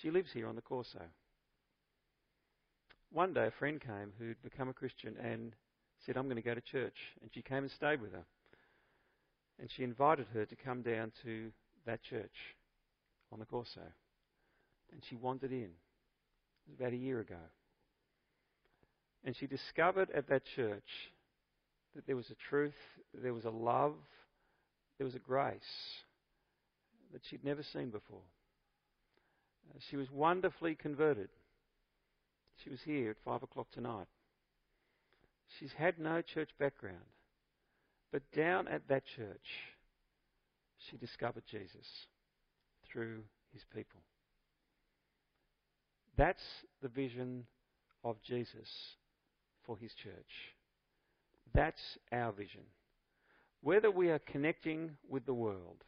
She 0.02 0.12
lives 0.12 0.30
here 0.34 0.48
on 0.48 0.56
the 0.56 0.62
Corso. 0.62 1.02
One 3.12 3.34
day 3.34 3.48
a 3.48 3.52
friend 3.52 3.82
came 3.82 4.14
who'd 4.18 4.42
become 4.44 4.70
a 4.70 4.74
Christian 4.74 5.16
and 5.22 5.56
said, 6.06 6.18
I'm 6.18 6.26
going 6.26 6.36
to 6.36 6.42
go 6.42 6.54
to 6.54 6.62
church. 6.62 6.96
And 7.22 7.32
she 7.34 7.42
came 7.42 7.64
and 7.64 7.72
stayed 7.72 8.02
with 8.02 8.12
her. 8.12 8.26
And 9.60 9.70
she 9.76 9.84
invited 9.84 10.28
her 10.34 10.46
to 10.46 10.56
come 10.56 10.82
down 10.82 11.12
to 11.24 11.52
that 11.86 12.04
church 12.04 12.56
on 13.32 13.40
the 13.40 13.46
Corso. 13.46 13.82
And 14.92 15.02
she 15.10 15.16
wandered 15.16 15.52
in. 15.52 15.64
It 15.64 16.68
was 16.68 16.76
about 16.80 16.94
a 16.94 16.98
year 16.98 17.20
ago. 17.20 17.36
And 19.26 19.36
she 19.36 19.48
discovered 19.48 20.10
at 20.12 20.30
that 20.30 20.44
church 20.56 21.12
that 21.96 22.06
there 22.08 22.16
was 22.16 22.30
a 22.30 22.50
truth, 22.50 22.74
there 23.14 23.34
was 23.34 23.46
a 23.46 23.50
love, 23.50 23.96
there 24.98 25.06
was 25.06 25.16
a 25.16 25.20
grace 25.20 25.62
that 27.12 27.22
she'd 27.30 27.44
never 27.44 27.64
seen 27.64 27.90
before. 27.90 28.22
Uh, 29.70 29.80
she 29.90 29.98
was 29.98 30.10
wonderfully 30.12 30.76
converted. 30.76 31.30
She 32.64 32.70
was 32.70 32.80
here 32.86 33.12
at 33.12 33.18
five 33.26 33.44
o'clock 33.44 33.68
tonight. 33.72 34.08
She's 35.60 35.72
had 35.78 36.00
no 36.00 36.22
church 36.22 36.50
background. 36.60 36.98
But 38.12 38.24
down 38.32 38.68
at 38.68 38.88
that 38.88 39.04
church, 39.16 39.48
she 40.90 40.98
discovered 40.98 41.44
Jesus 41.50 41.88
through 42.92 43.24
his 43.54 43.64
people. 43.74 44.02
That's 46.18 46.44
the 46.82 46.90
vision 46.90 47.46
of 48.04 48.18
Jesus 48.24 48.68
for 49.70 49.78
his 49.78 49.92
church. 50.04 50.56
That's 51.54 51.80
our 52.12 52.32
vision. 52.32 52.64
Whether 53.62 53.92
we 53.92 54.10
are 54.10 54.18
connecting 54.18 54.98
with 55.08 55.28
the 55.28 55.34
world, 55.34 55.84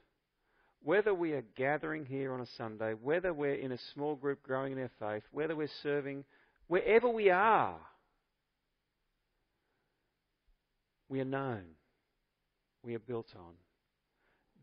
whether 0.84 1.16
we 1.16 1.32
are 1.32 1.44
gathering 1.58 2.06
here 2.06 2.32
on 2.32 2.42
a 2.42 2.48
Sunday, 2.58 2.94
whether 2.94 3.34
we're 3.34 3.56
in 3.56 3.72
a 3.72 3.80
small 3.96 4.16
group 4.16 4.44
growing 4.44 4.74
in 4.74 4.80
our 4.80 4.92
faith, 5.00 5.24
whether 5.32 5.56
we're 5.56 5.68
serving, 5.82 6.26
wherever 6.68 7.10
we 7.10 7.32
are, 7.32 7.80
we 11.10 11.20
are 11.20 11.26
known, 11.26 11.64
we 12.84 12.94
are 12.94 13.00
built 13.00 13.34
on 13.36 13.54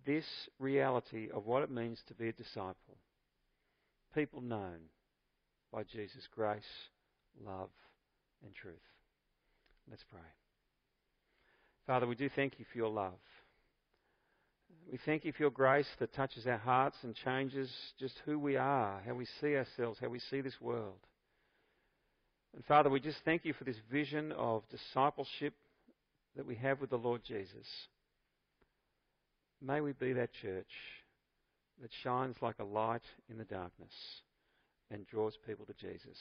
this 0.06 0.26
reality 0.60 1.28
of 1.34 1.44
what 1.44 1.64
it 1.64 1.72
means 1.72 1.98
to 2.06 2.14
be 2.14 2.28
a 2.28 2.32
disciple. 2.32 2.98
People 4.14 4.42
known 4.42 4.78
by 5.72 5.82
Jesus' 5.82 6.28
grace, 6.32 6.62
love, 7.44 7.70
and 8.44 8.54
truth. 8.54 8.76
Let's 9.90 10.04
pray. 10.10 10.20
Father, 11.86 12.06
we 12.06 12.14
do 12.14 12.28
thank 12.34 12.58
you 12.58 12.64
for 12.70 12.78
your 12.78 12.90
love. 12.90 13.14
We 14.90 14.98
thank 15.04 15.24
you 15.24 15.32
for 15.32 15.42
your 15.42 15.50
grace 15.50 15.88
that 15.98 16.14
touches 16.14 16.46
our 16.46 16.58
hearts 16.58 16.96
and 17.02 17.14
changes 17.14 17.70
just 17.98 18.14
who 18.24 18.38
we 18.38 18.56
are, 18.56 19.00
how 19.06 19.14
we 19.14 19.26
see 19.40 19.54
ourselves, 19.56 19.98
how 20.00 20.08
we 20.08 20.18
see 20.18 20.40
this 20.40 20.60
world. 20.60 20.98
And 22.54 22.64
Father, 22.64 22.88
we 22.90 23.00
just 23.00 23.18
thank 23.24 23.44
you 23.44 23.52
for 23.52 23.64
this 23.64 23.76
vision 23.90 24.32
of 24.32 24.62
discipleship 24.70 25.54
that 26.36 26.46
we 26.46 26.54
have 26.56 26.80
with 26.80 26.90
the 26.90 26.96
Lord 26.96 27.22
Jesus. 27.26 27.66
May 29.60 29.80
we 29.80 29.92
be 29.92 30.12
that 30.14 30.30
church 30.40 30.70
that 31.82 31.90
shines 32.02 32.36
like 32.40 32.58
a 32.58 32.64
light 32.64 33.02
in 33.30 33.38
the 33.38 33.44
darkness 33.44 33.92
and 34.90 35.06
draws 35.06 35.36
people 35.46 35.66
to 35.66 35.74
Jesus. 35.74 36.18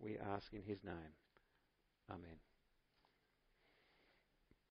We 0.00 0.16
ask 0.16 0.46
in 0.52 0.62
his 0.62 0.78
name. 0.84 1.12
Amen. 2.10 2.47